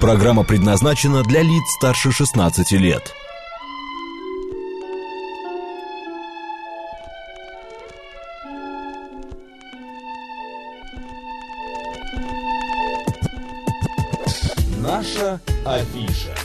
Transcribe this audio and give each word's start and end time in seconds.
Программа 0.00 0.44
предназначена 0.44 1.24
для 1.24 1.42
лиц 1.42 1.64
старше 1.76 2.12
16 2.12 2.70
лет. 2.70 3.12
Наша 14.80 15.40
афиша. 15.66 16.37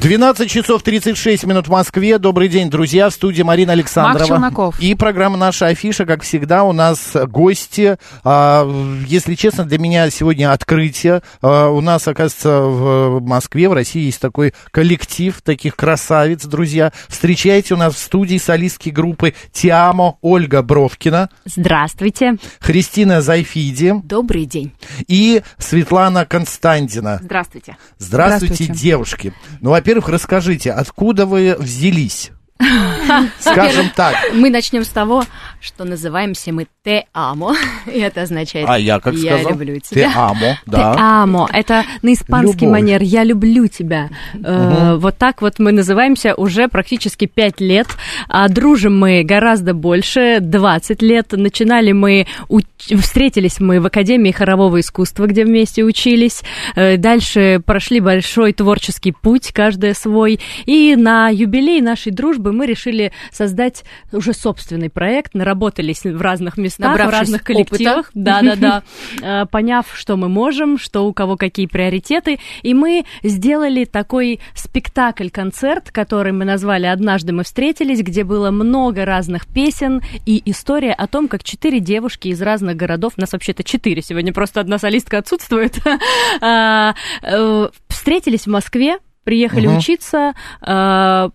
12 0.00 0.50
часов 0.50 0.82
36 0.82 1.44
минут 1.44 1.68
в 1.68 1.70
Москве. 1.70 2.16
Добрый 2.16 2.48
день, 2.48 2.70
друзья. 2.70 3.10
В 3.10 3.12
студии 3.12 3.42
Марина 3.42 3.72
Александрова. 3.72 4.18
Марк 4.18 4.28
Челноков. 4.28 4.80
И 4.80 4.94
программа 4.94 5.36
«Наша 5.36 5.66
афиша», 5.66 6.06
как 6.06 6.22
всегда, 6.22 6.64
у 6.64 6.72
нас 6.72 7.14
гости. 7.26 7.98
А, 8.24 8.66
если 9.06 9.34
честно, 9.34 9.66
для 9.66 9.78
меня 9.78 10.08
сегодня 10.08 10.52
открытие. 10.52 11.20
А, 11.42 11.68
у 11.68 11.82
нас, 11.82 12.08
оказывается, 12.08 12.60
в 12.62 13.20
Москве, 13.20 13.68
в 13.68 13.74
России 13.74 14.04
есть 14.04 14.20
такой 14.22 14.54
коллектив 14.70 15.38
таких 15.42 15.76
красавиц, 15.76 16.46
друзья. 16.46 16.92
Встречайте 17.08 17.74
у 17.74 17.76
нас 17.76 17.94
в 17.94 17.98
студии 17.98 18.38
солистки 18.38 18.88
группы 18.88 19.34
«Тиамо» 19.52 20.16
Ольга 20.22 20.62
Бровкина, 20.62 21.28
Здравствуйте. 21.44 22.36
Христина 22.60 23.20
Зайфиди 23.20 23.96
Добрый 24.04 24.46
день. 24.46 24.72
и 25.08 25.42
Светлана 25.58 26.24
Константина. 26.24 27.18
Здравствуйте. 27.22 27.76
Здравствуйте, 27.98 28.54
Здравствуйте. 28.54 28.82
девушки. 28.82 29.34
Ну, 29.60 29.74
во-первых, 29.90 30.08
расскажите, 30.08 30.70
откуда 30.70 31.26
вы 31.26 31.56
взялись? 31.58 32.30
Скажем 33.38 33.90
так. 33.94 34.14
Мы 34.34 34.50
начнем 34.50 34.84
с 34.84 34.88
того, 34.88 35.24
что 35.60 35.84
называемся 35.84 36.52
мы 36.52 36.66
«те 36.84 37.04
амо», 37.12 37.54
и 37.86 37.98
это 37.98 38.22
означает 38.22 38.66
А 38.68 38.78
я 38.78 38.98
как 39.00 39.14
«я 39.14 39.34
сказал? 39.38 39.52
люблю 39.52 39.74
Те 39.80 39.94
тебя». 39.96 40.12
амо, 40.16 40.38
Те 40.40 40.56
да. 40.66 41.22
амо. 41.22 41.48
Это 41.52 41.84
на 42.02 42.12
испанский 42.12 42.64
Любовь. 42.66 42.80
манер. 42.80 43.02
Я 43.02 43.24
люблю 43.24 43.66
тебя. 43.66 44.08
Э, 44.42 44.96
Вот 44.98 45.18
так 45.18 45.42
вот 45.42 45.58
мы 45.58 45.72
называемся 45.72 46.34
уже 46.34 46.68
практически 46.68 47.26
пять 47.26 47.60
лет. 47.60 47.86
А 48.28 48.48
дружим 48.48 48.98
мы 48.98 49.22
гораздо 49.22 49.74
больше, 49.74 50.38
20 50.40 51.02
лет. 51.02 51.32
Начинали 51.32 51.92
мы, 51.92 52.26
уч- 52.48 52.96
встретились 52.96 53.60
мы 53.60 53.80
в 53.80 53.86
Академии 53.86 54.30
хорового 54.32 54.80
искусства, 54.80 55.26
где 55.26 55.44
вместе 55.44 55.82
учились. 55.84 56.42
Э, 56.76 56.96
Дальше 56.96 57.60
прошли 57.64 58.00
большой 58.00 58.52
творческий 58.52 59.12
путь, 59.12 59.52
каждый 59.52 59.94
свой. 59.94 60.40
И 60.66 60.96
на 60.96 61.28
юбилей 61.28 61.80
нашей 61.80 62.12
дружбы 62.12 62.52
мы 62.52 62.66
решили 62.66 62.99
создать 63.30 63.84
уже 64.12 64.32
собственный 64.32 64.90
проект. 64.90 65.34
Наработались 65.34 66.04
в 66.04 66.20
разных 66.20 66.56
местах, 66.56 66.94
в 66.94 67.10
разных 67.10 67.42
коллективах. 67.42 68.10
Да, 68.14 68.40
да, 68.42 68.56
да. 68.56 68.82
Э, 69.22 69.46
Поняв, 69.46 69.86
что 69.94 70.16
мы 70.16 70.28
можем, 70.28 70.78
что 70.78 71.06
у 71.06 71.12
кого 71.12 71.36
какие 71.36 71.66
приоритеты. 71.66 72.38
И 72.62 72.74
мы 72.74 73.04
сделали 73.22 73.84
такой 73.84 74.40
спектакль-концерт, 74.54 75.90
который 75.90 76.32
мы 76.32 76.44
назвали 76.44 76.86
«Однажды 76.86 77.32
мы 77.32 77.44
встретились», 77.44 78.02
где 78.02 78.24
было 78.24 78.50
много 78.50 79.04
разных 79.04 79.46
песен 79.46 80.02
и 80.26 80.42
история 80.44 80.92
о 80.92 81.06
том, 81.06 81.28
как 81.28 81.44
четыре 81.44 81.80
девушки 81.80 82.28
из 82.28 82.40
разных 82.42 82.76
городов, 82.76 83.16
нас 83.16 83.32
вообще-то 83.32 83.64
четыре, 83.64 84.02
сегодня 84.02 84.32
просто 84.32 84.60
одна 84.60 84.78
солистка 84.78 85.18
отсутствует, 85.18 85.78
а, 86.40 86.94
э, 87.22 87.68
встретились 87.88 88.42
в 88.42 88.50
Москве, 88.50 88.98
приехали 89.24 89.66
Мгм. 89.66 89.78
учиться, 89.78 90.34
а, 90.60 91.30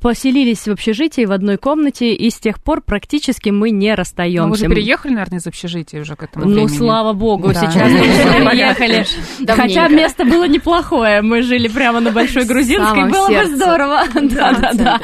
поселились 0.00 0.66
в 0.66 0.70
общежитии 0.70 1.24
в 1.24 1.32
одной 1.32 1.56
комнате, 1.56 2.14
и 2.14 2.30
с 2.30 2.38
тех 2.38 2.62
пор 2.62 2.80
практически 2.82 3.50
мы 3.50 3.70
не 3.70 3.94
расстаемся. 3.94 4.42
Ну, 4.44 4.50
вы 4.50 4.56
же 4.56 4.66
переехали, 4.68 5.12
наверное, 5.12 5.38
из 5.38 5.46
общежития 5.46 6.00
уже 6.02 6.16
к 6.16 6.22
этому 6.22 6.44
Ну, 6.46 6.52
времени. 6.52 6.76
слава 6.76 7.12
богу, 7.12 7.48
Да. 7.52 7.54
сейчас 7.54 7.90
мы 7.90 8.00
уже 8.00 8.50
переехали. 8.50 9.04
Хотя 9.48 9.88
место 9.88 10.24
было 10.24 10.46
неплохое. 10.48 11.22
Мы 11.22 11.42
жили 11.42 11.68
прямо 11.68 12.00
на 12.00 12.10
Большой 12.10 12.44
Грузинской. 12.44 13.08
Было 13.10 13.28
бы 13.28 13.46
здорово. 13.46 14.00
Да, 14.30 14.52
да, 14.52 14.72
самом 14.72 14.76
да. 14.76 15.00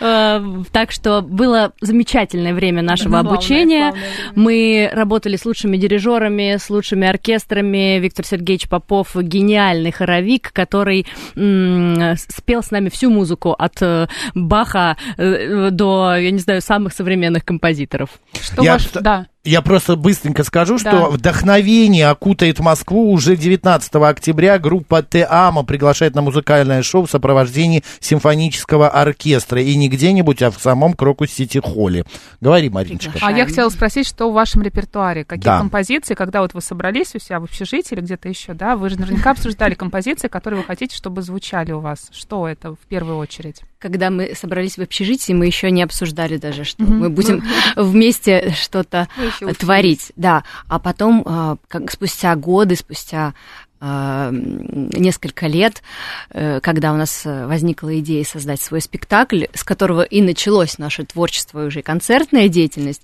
Э, 0.00 0.62
Так 0.72 0.92
что 0.92 1.20
было 1.22 1.72
замечательное 1.80 2.54
время 2.54 2.82
нашего 2.82 3.18
обучения. 3.18 3.94
Мы 4.34 4.88
работали 4.92 5.36
с 5.36 5.44
лучшими 5.44 5.76
дирижерами, 5.76 6.56
с 6.58 6.70
лучшими 6.70 7.06
оркестрами. 7.08 7.98
Виктор 7.98 8.24
Сергеевич 8.24 8.68
Попов 8.68 9.14
гениальный 9.16 9.90
хоровик, 9.92 10.52
который 10.52 11.06
спел 11.34 12.62
с 12.62 12.70
нами 12.70 12.88
всю 12.88 13.10
музыку 13.10 13.52
от 13.52 13.80
э, 13.82 14.07
Баха 14.34 14.96
э, 15.16 15.70
до, 15.70 16.16
я 16.16 16.30
не 16.30 16.38
знаю, 16.38 16.60
самых 16.62 16.92
современных 16.92 17.44
композиторов. 17.44 18.10
Что 18.40 18.62
Я 18.62 18.74
ваш... 18.74 18.90
Да. 18.92 19.26
Я 19.48 19.62
просто 19.62 19.96
быстренько 19.96 20.44
скажу, 20.44 20.76
что 20.78 20.90
Да. 20.90 21.08
вдохновение 21.08 22.08
окутает 22.08 22.58
Москву 22.60 23.10
уже 23.12 23.34
19 23.34 24.10
октября. 24.10 24.58
Группа 24.58 25.02
Теамо 25.02 25.62
приглашает 25.64 26.14
на 26.14 26.20
музыкальное 26.20 26.82
шоу 26.82 27.06
в 27.06 27.10
сопровождении 27.10 27.82
симфонического 27.98 28.90
оркестра. 28.90 29.62
И 29.62 29.74
не 29.76 29.88
где-нибудь, 29.88 30.42
а 30.42 30.50
в 30.50 30.58
самом 30.60 30.92
Крокус 30.92 31.30
Сити 31.30 31.58
Холле. 31.64 32.04
Говори, 32.42 32.68
Мариночка. 32.68 33.12
А 33.22 33.32
я 33.32 33.46
хотела 33.46 33.70
спросить, 33.70 34.06
что 34.06 34.30
в 34.30 34.34
вашем 34.34 34.60
репертуаре? 34.60 35.24
Какие 35.24 35.44
Да. 35.46 35.58
композиции, 35.58 36.12
когда 36.14 36.42
вот 36.42 36.52
вы 36.52 36.60
собрались 36.60 37.14
у 37.14 37.18
себя 37.18 37.40
в 37.40 37.44
общежитии 37.44 37.94
или 37.94 38.02
где-то 38.02 38.28
еще, 38.28 38.52
да, 38.52 38.76
вы 38.76 38.90
же 38.90 38.98
наверняка 39.00 39.30
обсуждали 39.30 39.72
композиции, 39.74 40.28
которые 40.28 40.60
вы 40.60 40.66
хотите, 40.66 40.94
чтобы 40.94 41.22
звучали 41.22 41.72
у 41.72 41.80
вас. 41.80 42.10
Что 42.12 42.46
это 42.46 42.72
в 42.72 42.78
первую 42.88 43.16
очередь? 43.16 43.62
Когда 43.78 44.10
мы 44.10 44.34
собрались 44.34 44.76
в 44.76 44.82
общежитии, 44.82 45.32
мы 45.32 45.46
еще 45.46 45.70
не 45.70 45.82
обсуждали 45.82 46.36
даже, 46.36 46.64
что 46.64 46.82
Мгм. 46.82 46.98
мы 46.98 47.08
будем 47.10 47.44
вместе 47.76 48.52
что-то 48.60 49.08
еще 49.40 49.54
творить. 49.54 50.12
Да. 50.16 50.44
А 50.68 50.78
потом, 50.78 51.22
а, 51.26 51.56
как 51.68 51.90
спустя 51.90 52.34
годы, 52.36 52.76
спустя 52.76 53.34
а, 53.80 54.30
несколько 54.32 55.46
лет, 55.46 55.82
э, 56.30 56.58
когда 56.60 56.92
у 56.92 56.96
нас 56.96 57.22
э, 57.24 57.46
возникла 57.46 57.96
идея 58.00 58.24
создать 58.24 58.60
свой 58.60 58.80
спектакль, 58.80 59.44
с 59.54 59.62
которого 59.62 60.02
и 60.02 60.20
началось 60.20 60.78
наше 60.78 61.04
творчество 61.04 61.62
и 61.62 61.66
уже 61.68 61.82
концертная 61.82 62.48
деятельность, 62.48 63.02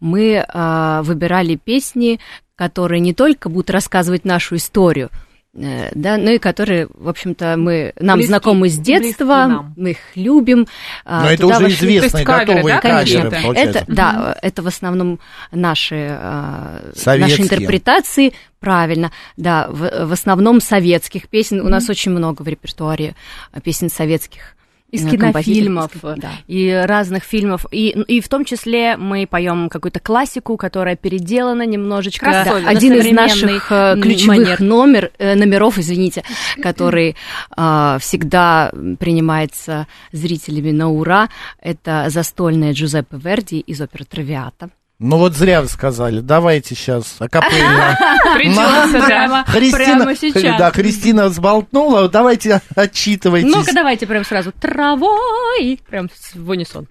мы 0.00 0.44
а, 0.46 1.02
выбирали 1.04 1.56
песни, 1.56 2.20
которые 2.54 3.00
не 3.00 3.14
только 3.14 3.48
будут 3.48 3.70
рассказывать 3.70 4.26
нашу 4.26 4.56
историю, 4.56 5.08
да, 5.54 6.16
но 6.16 6.30
и 6.30 6.38
которые, 6.38 6.88
в 6.92 7.08
общем-то, 7.08 7.56
мы 7.56 7.92
нам 8.00 8.18
Близки- 8.18 8.26
знакомы 8.26 8.68
с 8.68 8.76
детства, 8.76 9.72
мы 9.76 9.92
их 9.92 9.98
любим. 10.16 10.66
а, 11.04 11.22
Но 11.24 11.30
это 11.30 11.46
уже 11.46 11.64
вошли- 11.66 11.74
известные, 11.74 12.24
каверы, 12.24 12.46
готовые 12.54 12.74
да, 12.74 12.80
каверы, 12.80 13.04
какие-то? 13.04 13.42
получается. 13.42 13.78
Это, 13.78 13.92
да, 13.94 14.38
это 14.42 14.62
в 14.62 14.66
основном 14.66 15.20
наши, 15.52 16.08
а, 16.10 16.90
Советские. 16.96 17.38
наши 17.38 17.42
интерпретации, 17.54 18.32
правильно, 18.58 19.12
да, 19.36 19.68
в, 19.70 20.06
в 20.06 20.12
основном 20.12 20.60
советских 20.60 21.28
песен. 21.28 21.60
У 21.60 21.68
нас 21.68 21.88
очень 21.88 22.10
много 22.10 22.42
в 22.42 22.48
репертуаре 22.48 23.14
а, 23.52 23.60
песен 23.60 23.88
советских. 23.90 24.56
Из 24.94 25.06
э, 25.06 25.10
кинофильмов. 25.10 25.90
Да. 26.02 26.32
и 26.46 26.70
разных 26.86 27.24
фильмов. 27.24 27.66
И, 27.70 27.88
и 27.88 28.20
в 28.20 28.28
том 28.28 28.44
числе 28.44 28.96
мы 28.96 29.26
поем 29.26 29.68
какую-то 29.68 30.00
классику, 30.00 30.56
которая 30.56 30.96
переделана 30.96 31.66
немножечко. 31.66 32.26
На 32.26 32.68
Один 32.68 32.94
из 32.94 33.10
наших 33.10 33.72
э, 33.72 33.96
ключевых 34.00 34.38
манер. 34.38 34.60
номер, 34.60 35.10
э, 35.18 35.34
номеров, 35.34 35.78
извините, 35.78 36.22
который 36.62 37.16
а, 37.56 37.98
всегда 37.98 38.72
принимается 38.98 39.86
зрителями 40.12 40.70
на 40.70 40.90
ура, 40.90 41.28
это 41.60 42.06
застольная 42.08 42.72
Джузеппе 42.72 43.16
Верди 43.16 43.60
из 43.60 43.80
оперы 43.80 44.04
«Травиата». 44.04 44.70
Ну 45.00 45.18
вот 45.18 45.34
зря 45.34 45.60
вы 45.60 45.68
сказали. 45.68 46.20
Давайте 46.20 46.74
сейчас 46.74 47.16
акапельно. 47.18 47.98
Придется, 48.34 48.92
да. 48.92 49.06
Прямо, 49.06 49.44
Христина, 49.44 49.96
прямо 49.96 50.14
сейчас. 50.16 50.58
да, 50.58 50.70
Христина 50.70 51.28
взболтнула. 51.28 52.08
Давайте 52.08 52.60
отчитывайтесь. 52.76 53.52
Ну-ка, 53.52 53.72
давайте 53.74 54.06
прям 54.06 54.24
сразу. 54.24 54.52
Травой. 54.52 55.80
Прям 55.88 56.08
в 56.34 56.48
унисон. 56.48 56.86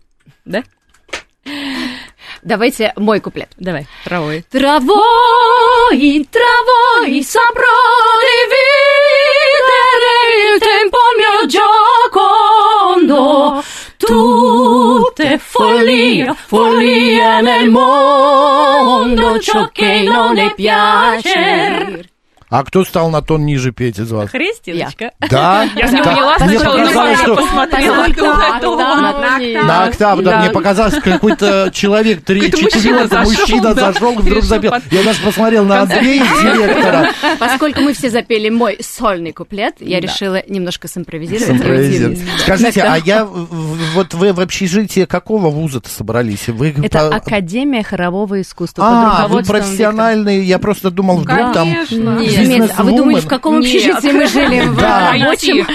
Да? 0.46 0.64
Давайте 2.42 2.94
мой 2.98 3.20
куплет. 3.20 3.50
Давай, 3.58 3.86
травой. 4.04 4.44
Travoi, 4.50 6.26
saprò 7.24 7.68
dividere 9.24 10.14
il 10.54 10.60
tempo 10.60 10.98
mio 11.18 11.46
giocondo. 13.08 13.64
Tutte 14.06 15.38
follia, 15.38 16.34
follia 16.34 17.40
nel 17.40 17.70
mondo, 17.70 19.40
ciò 19.40 19.70
che 19.72 20.04
non 20.04 20.34
le 20.34 20.54
piace. 20.56 22.13
А 22.54 22.64
кто 22.64 22.86
стал 22.86 23.10
на 23.10 23.24
тон 23.24 23.48
ниже 23.48 23.72
петь 23.72 23.98
из 23.98 24.12
вас? 24.12 24.30
Христиночка. 24.30 25.10
Да? 25.28 25.68
Я 25.76 25.88
не 25.88 26.04
поняла 26.04 26.38
Мне 26.38 26.60
сначала, 26.60 26.78
показалось, 26.78 27.20
что 27.20 27.34
октаву 27.34 28.76
На 28.76 29.40
не- 29.40 29.56
октаву. 29.56 30.22
да, 30.22 30.40
мне 30.42 30.52
показалось, 30.52 30.94
какой-то 31.02 31.72
человек, 31.74 32.24
четвертый 32.24 33.24
мужчина 33.24 33.74
зашел, 33.74 34.14
вдруг 34.14 34.44
запел. 34.44 34.72
Я 34.92 35.04
даже 35.04 35.20
посмотрел 35.24 35.66
на 35.66 35.82
Андрея, 35.82 36.24
директора. 36.44 37.10
Поскольку 37.40 37.82
мы 37.82 37.94
все 37.94 38.12
запели 38.12 38.50
мой 38.50 38.78
сольный 38.82 39.34
куплет, 39.34 39.78
я 39.80 40.00
решила 40.00 40.44
немножко 40.48 40.88
симпровизировать. 40.88 42.20
Скажите, 42.38 42.84
а 42.84 42.98
я, 42.98 43.26
вот 43.26 44.14
вы 44.14 44.32
в 44.32 44.40
общежитии 44.40 45.06
какого 45.06 45.50
вуза-то 45.50 45.90
собрались? 45.90 46.50
Вы 46.50 46.76
Это 46.84 47.10
по- 47.10 47.16
Академия 47.16 47.82
хорового 47.82 48.40
искусства. 48.42 48.86
А, 48.86 48.92
вы 48.92 49.24
руководством 49.24 49.58
профессиональный, 49.58 50.44
я 50.44 50.60
просто 50.60 50.92
думал, 50.92 51.18
вдруг 51.18 51.52
там... 51.54 51.68
Нет. 51.68 52.43
Бизнес-вумен. 52.50 52.74
а 52.78 52.84
вы 52.84 52.98
думаете, 52.98 53.22
в 53.26 53.30
каком 53.30 53.58
общежитии 53.60 54.12
мы 54.12 54.28
жили? 54.28 54.62
В 54.68 54.78
Да. 54.80 55.12
рабочем? 55.14 55.66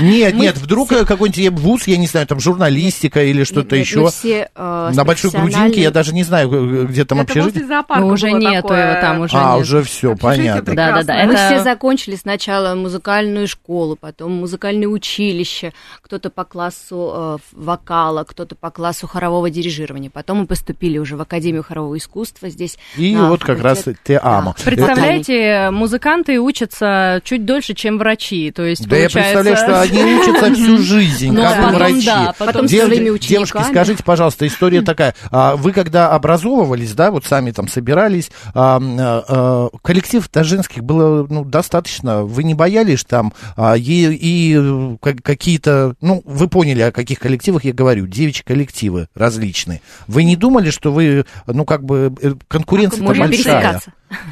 Нет, 0.00 0.34
нет, 0.34 0.56
вдруг 0.56 0.92
э, 0.92 1.04
какой-нибудь 1.04 1.60
вуз, 1.60 1.86
я 1.86 1.96
не 1.96 2.06
знаю, 2.06 2.26
там 2.26 2.40
журналистика 2.40 3.22
или 3.22 3.44
что-то 3.44 3.76
еще. 3.76 4.08
э, 4.54 4.90
На 4.94 5.04
Большой 5.04 5.30
Грудинке 5.30 5.82
я 5.82 5.90
даже 5.90 6.14
не 6.14 6.22
знаю, 6.22 6.50
э, 6.52 6.84
где 6.86 7.04
там 7.04 7.20
общежитие. 7.20 7.64
Ну, 7.96 8.06
уже 8.08 8.30
нету 8.32 8.68
такое. 8.68 8.90
его 8.92 9.00
там, 9.00 9.20
уже 9.20 9.36
А, 9.36 9.56
уже 9.56 9.82
все, 9.82 10.16
понятно. 10.16 10.74
Да, 10.74 10.92
да, 10.92 11.02
да. 11.02 11.24
Мы 11.26 11.34
все 11.36 11.62
закончили 11.62 12.16
сначала 12.16 12.74
музыкальную 12.74 13.46
школу, 13.48 13.96
потом 13.96 14.32
музыкальное 14.32 14.88
училище, 14.88 15.72
кто-то 16.02 16.30
по 16.30 16.44
классу 16.44 17.38
вокала, 17.52 18.24
кто-то 18.24 18.54
по 18.54 18.70
классу 18.70 19.06
хорового 19.06 19.50
дирижирования. 19.50 20.10
Потом 20.10 20.38
мы 20.38 20.46
поступили 20.46 20.98
уже 20.98 21.16
в 21.16 21.20
Академию 21.20 21.62
хорового 21.62 21.96
искусства 21.98 22.48
здесь. 22.48 22.78
И 22.96 23.14
вот 23.16 23.42
как 23.42 23.60
раз 23.62 23.78
факультет. 23.78 24.02
Теамо. 24.04 24.54
Да. 24.56 25.70
Музыканты 26.10 26.40
учатся 26.40 27.20
чуть 27.24 27.44
дольше, 27.44 27.74
чем 27.74 27.96
врачи. 27.98 28.50
То 28.50 28.64
есть, 28.64 28.86
Да 28.88 28.96
я 28.96 29.08
получается- 29.08 29.42
представляю, 29.44 29.56
что 29.56 29.80
они 29.80 30.14
учатся 30.16 30.54
всю 30.54 30.78
жизнь, 30.78 31.30
Ну, 31.32 31.42
как 31.42 31.72
врачи. 31.74 32.06
да, 32.06 32.34
потом 32.36 32.66
с 32.66 32.70
Дев- 32.70 32.86
своими 32.86 33.18
Девушки, 33.18 33.62
скажите, 33.68 34.02
пожалуйста, 34.02 34.44
история 34.46 34.82
такая. 34.82 35.14
А 35.30 35.54
Вы 35.56 35.72
когда 35.72 36.10
образовывались, 36.10 36.94
да, 36.94 37.10
вот 37.12 37.24
сами 37.26 37.52
там 37.52 37.68
собирались, 37.68 38.30
а, 38.54 38.80
а, 38.82 39.68
коллектив-то 39.82 40.42
женских 40.42 40.82
было 40.82 41.26
ну, 41.30 41.44
достаточно. 41.44 42.24
Вы 42.24 42.42
не 42.42 42.54
боялись 42.54 43.04
там 43.04 43.32
а, 43.56 43.76
и, 43.76 43.82
и, 44.12 44.56
э, 44.58 44.96
как- 45.00 45.22
какие-то, 45.22 45.94
ну, 46.00 46.22
вы 46.24 46.48
поняли, 46.48 46.80
о 46.82 46.92
каких 46.92 47.20
коллективах 47.20 47.64
я 47.64 47.72
говорю, 47.72 48.06
девичьи 48.08 48.42
коллективы 48.44 49.06
различные. 49.14 49.80
Вы 50.08 50.24
не 50.24 50.34
думали, 50.36 50.70
что 50.70 50.90
вы, 50.92 51.24
ну, 51.46 51.64
как 51.64 51.84
бы, 51.84 52.12
э, 52.20 52.32
конкуренция 52.48 53.06
большая? 53.06 53.80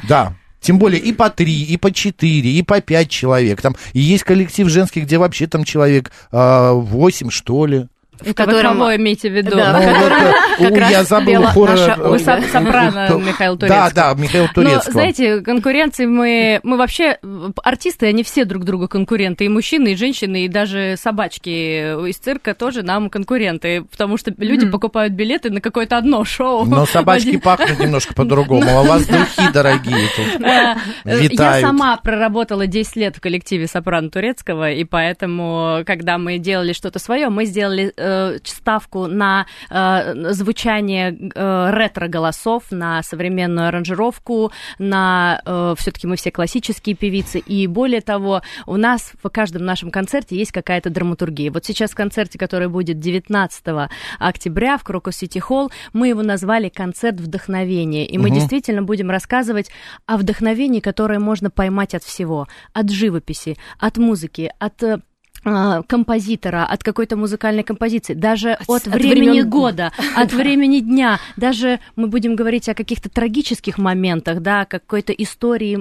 Да. 0.07 0.33
Тем 0.61 0.77
более 0.77 1.01
и 1.01 1.13
по 1.13 1.29
три, 1.29 1.63
и 1.63 1.77
по 1.77 1.91
четыре, 1.91 2.51
и 2.51 2.63
по 2.63 2.81
пять 2.81 3.09
человек. 3.09 3.61
Там, 3.61 3.75
и 3.93 3.99
есть 3.99 4.23
коллектив 4.23 4.67
женский, 4.67 5.01
где 5.01 5.17
вообще 5.17 5.47
там 5.47 5.63
человек 5.63 6.11
а, 6.31 6.73
восемь, 6.73 7.29
что 7.29 7.65
ли. 7.65 7.87
В 8.21 8.33
котором... 8.33 8.73
вы 8.73 8.79
кого 8.79 8.95
имеете 8.95 9.29
в 9.29 9.33
виду? 9.33 9.51
Да, 9.55 9.73
Ну, 9.73 9.79
в 9.79 9.93
котором 9.93 10.17
э, 10.21 10.33
как 10.59 10.71
у- 10.71 10.75
раз 10.79 10.91
я 10.91 11.03
забыл 11.03 11.43
хора, 11.43 11.71
наша 11.71 11.95
э, 11.97 12.01
Ольга. 12.09 12.23
сап- 12.23 12.51
сопрано 12.51 13.07
То- 13.07 13.17
Михаил 13.19 13.57
Турецкий. 13.57 13.79
Да, 13.95 14.13
да, 14.13 14.21
Михаил 14.21 14.43
Но, 14.45 14.53
Турецкого. 14.53 14.91
знаете, 14.91 15.41
конкуренции 15.41 16.05
мы, 16.05 16.59
мы 16.63 16.77
вообще, 16.77 17.17
э, 17.21 17.49
артисты, 17.63 18.07
они 18.07 18.23
все 18.23 18.45
друг 18.45 18.63
другу 18.63 18.87
конкуренты, 18.87 19.45
и 19.45 19.49
мужчины, 19.49 19.93
и 19.93 19.95
женщины, 19.95 20.45
и 20.45 20.47
даже 20.47 20.95
собачки 20.97 22.07
из 22.09 22.17
цирка 22.17 22.53
тоже 22.53 22.83
нам 22.83 23.09
конкуренты, 23.09 23.83
потому 23.83 24.17
что 24.17 24.33
люди 24.37 24.63
Мгм. 24.63 24.71
покупают 24.71 25.13
билеты 25.13 25.49
на 25.49 25.61
какое-то 25.61 25.97
одно 25.97 26.23
шоу. 26.25 26.65
Но 26.65 26.85
собачки 26.87 27.29
Один- 27.29 27.41
пахнут 27.41 27.79
немножко 27.79 28.13
по-другому, 28.13 28.69
а 28.69 28.81
у 28.81 28.85
вас 28.85 29.05
духи 29.05 29.51
дорогие 29.53 30.07
тут. 30.15 30.41
Э, 30.41 30.75
э, 31.05 31.27
Я 31.31 31.61
сама 31.61 31.97
проработала 31.97 32.67
10 32.67 32.95
лет 32.95 33.15
в 33.17 33.21
коллективе 33.21 33.67
Сопрано 33.67 34.09
Турецкого, 34.09 34.71
и 34.71 34.83
поэтому, 34.83 35.83
когда 35.85 36.17
мы 36.17 36.37
делали 36.37 36.73
что-то 36.73 36.99
свое, 36.99 37.29
мы 37.29 37.45
сделали 37.45 37.93
э, 37.95 38.08
ставку 38.43 39.07
на 39.07 39.45
э, 39.69 40.31
звучание 40.33 41.17
э, 41.33 41.71
ретро-голосов, 41.71 42.63
на 42.71 43.03
современную 43.03 43.67
аранжировку, 43.67 44.51
на 44.77 45.41
все-таки 45.77 46.07
мы 46.07 46.15
все 46.15 46.31
классические 46.31 46.95
певицы, 46.95 47.39
и 47.39 47.67
более 47.67 48.01
того, 48.01 48.41
у 48.65 48.77
нас 48.77 49.13
в 49.21 49.29
каждом 49.29 49.65
нашем 49.65 49.91
концерте 49.91 50.35
есть 50.35 50.51
какая-то 50.51 50.89
драматургия. 50.89 51.51
Вот 51.51 51.65
сейчас 51.65 51.91
в 51.91 51.95
концерте, 51.95 52.37
который 52.37 52.67
будет 52.67 52.99
19 52.99 53.89
октября 54.19 54.77
в 54.77 54.83
Крокус 54.83 55.17
Сити 55.17 55.39
Холл, 55.39 55.71
мы 55.93 56.09
его 56.09 56.21
назвали 56.23 56.69
«Концерт 56.69 57.19
вдохновения», 57.19 58.05
и 58.05 58.17
мы 58.17 58.29
Мгм. 58.29 58.35
действительно 58.35 58.83
будем 58.83 59.09
рассказывать 59.09 59.69
о 60.05 60.17
вдохновении, 60.17 60.79
которое 60.79 61.19
можно 61.19 61.49
поймать 61.49 61.93
от 61.95 62.03
всего, 62.03 62.47
от 62.73 62.89
живописи, 62.89 63.57
от 63.79 63.97
музыки, 63.97 64.51
от 64.59 64.83
э, 64.83 64.99
композитора, 65.43 66.65
от 66.65 66.83
какой-то 66.83 67.15
музыкальной 67.15 67.63
композиции, 67.63 68.13
даже 68.13 68.57
от, 68.67 68.87
от 68.87 68.87
времени 68.87 69.29
времен 69.29 69.49
года, 69.49 69.91
от 70.15 70.33
времени 70.33 70.79
дня, 70.79 71.19
даже 71.37 71.79
мы 71.95 72.07
будем 72.07 72.35
говорить 72.35 72.67
о 72.69 72.73
каких-то 72.73 73.09
трагических 73.09 73.77
моментах, 73.77 74.41
да, 74.41 74.65
какой-то 74.65 75.13
истории 75.13 75.77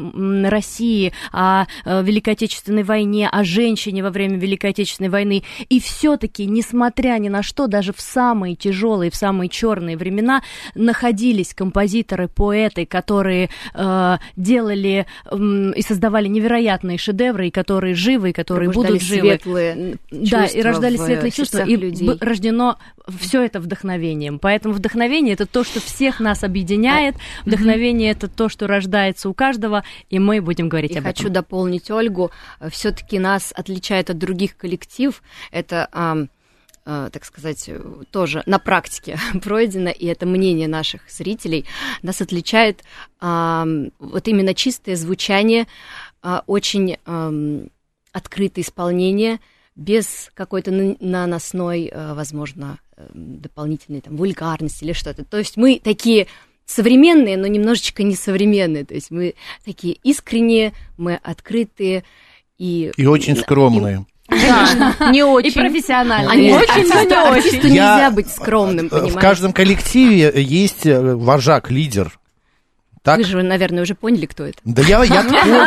России, 0.48 1.12
о 1.32 1.64
э, 1.84 2.02
Великой 2.02 2.34
Отечественной 2.34 2.82
войне, 2.82 3.28
о 3.28 3.44
женщине 3.44 4.02
во 4.02 4.10
время 4.10 4.38
Великой 4.38 4.70
Отечественной 4.70 5.10
войны. 5.10 5.42
И 5.68 5.80
все-таки, 5.80 6.46
несмотря 6.46 7.18
ни 7.18 7.28
на 7.28 7.42
что, 7.42 7.66
даже 7.66 7.92
в 7.92 8.00
самые 8.00 8.54
тяжелые, 8.54 9.10
в 9.10 9.16
самые 9.16 9.48
черные 9.48 9.96
времена 9.96 10.42
находились 10.74 11.54
композиторы, 11.54 12.28
поэты, 12.28 12.86
которые 12.86 13.50
э, 13.74 14.16
делали 14.36 15.06
м, 15.30 15.72
и 15.72 15.82
создавали 15.82 16.28
невероятные 16.28 16.98
шедевры, 16.98 17.48
и 17.48 17.50
которые 17.50 17.94
живы, 17.94 18.30
и 18.30 18.32
которые 18.32 18.70
будут 18.70 19.02
живы. 19.02 19.40
Светлые 19.54 19.98
Да, 20.10 20.44
и 20.44 20.48
чувства 20.48 20.62
рождались 20.62 21.00
светлые 21.00 21.30
чувства, 21.30 21.64
и 21.64 21.76
людей. 21.76 22.10
рождено 22.20 22.78
все 23.20 23.42
это 23.42 23.60
вдохновением. 23.60 24.38
Поэтому 24.38 24.74
вдохновение 24.74 25.34
это 25.34 25.46
то, 25.46 25.64
что 25.64 25.80
всех 25.80 26.20
нас 26.20 26.44
объединяет. 26.44 27.16
Вдохновение 27.44 28.10
это 28.10 28.28
то, 28.28 28.48
что 28.48 28.66
рождается 28.66 29.28
у 29.28 29.34
каждого, 29.34 29.84
и 30.10 30.18
мы 30.18 30.40
будем 30.40 30.68
говорить 30.68 30.92
И 30.92 30.98
об 30.98 31.04
хочу 31.04 31.24
этом. 31.24 31.32
дополнить 31.34 31.90
Ольгу. 31.90 32.30
Все-таки 32.70 33.18
нас 33.18 33.52
отличает 33.56 34.10
от 34.10 34.18
других 34.18 34.56
коллектив. 34.56 35.22
Это, 35.50 35.88
э, 36.84 37.10
так 37.12 37.24
сказать, 37.24 37.64
э, 37.68 37.80
тоже 38.10 38.42
на 38.46 38.58
практике 38.58 39.18
пройдено, 39.42 39.90
и 39.90 40.06
это 40.06 40.26
мнение 40.26 40.68
наших 40.68 41.02
зрителей. 41.10 41.66
Нас 42.02 42.20
отличает 42.20 42.82
ам, 43.20 43.90
вот 43.98 44.26
именно 44.28 44.54
чистое 44.54 44.96
звучание, 44.96 45.66
а, 46.22 46.42
очень 46.46 46.96
ам, 47.04 47.68
открытое 48.12 48.62
исполнение, 48.62 49.40
без 49.76 50.30
какой-то 50.34 50.70
на- 50.72 50.96
наносной, 51.00 51.90
э, 51.92 52.14
возможно, 52.14 52.78
э, 52.96 53.06
дополнительной 53.14 54.00
там, 54.00 54.16
вульгарности 54.16 54.84
или 54.84 54.92
что-то. 54.92 55.24
То 55.24 55.38
есть 55.38 55.56
мы 55.56 55.80
такие 55.82 56.26
современные, 56.66 57.36
но 57.36 57.46
немножечко 57.46 58.02
несовременные. 58.02 58.84
То 58.84 58.94
есть 58.94 59.10
мы 59.10 59.34
такие 59.64 59.94
искренние, 60.02 60.72
мы 60.96 61.14
открытые 61.22 62.04
и... 62.58 62.92
И 62.96 63.06
очень 63.06 63.36
скромные. 63.36 64.04
Да, 64.28 64.94
не 65.12 65.20
И 65.20 65.22
очень. 65.22 65.52
профессионально. 65.54 66.30
Они 66.30 66.52
Очень, 66.52 66.68
артисту, 66.70 66.94
но 66.96 67.02
не 67.04 67.14
артисту 67.14 67.56
очень. 67.58 67.68
нельзя 67.68 67.98
Я- 68.00 68.10
быть 68.10 68.28
скромным, 68.30 68.88
понимаете? 68.90 69.16
В 69.16 69.20
каждом 69.20 69.52
коллективе 69.54 70.32
есть 70.42 70.84
э, 70.84 71.14
вожак, 71.14 71.70
лидер. 71.70 72.18
Так? 73.08 73.18
Вы 73.18 73.24
же, 73.24 73.42
наверное, 73.42 73.82
уже 73.82 73.94
поняли, 73.94 74.26
кто 74.26 74.44
это. 74.44 74.58
Да 74.64 74.82
я, 74.82 75.02
я 75.04 75.22
понял. 75.24 75.62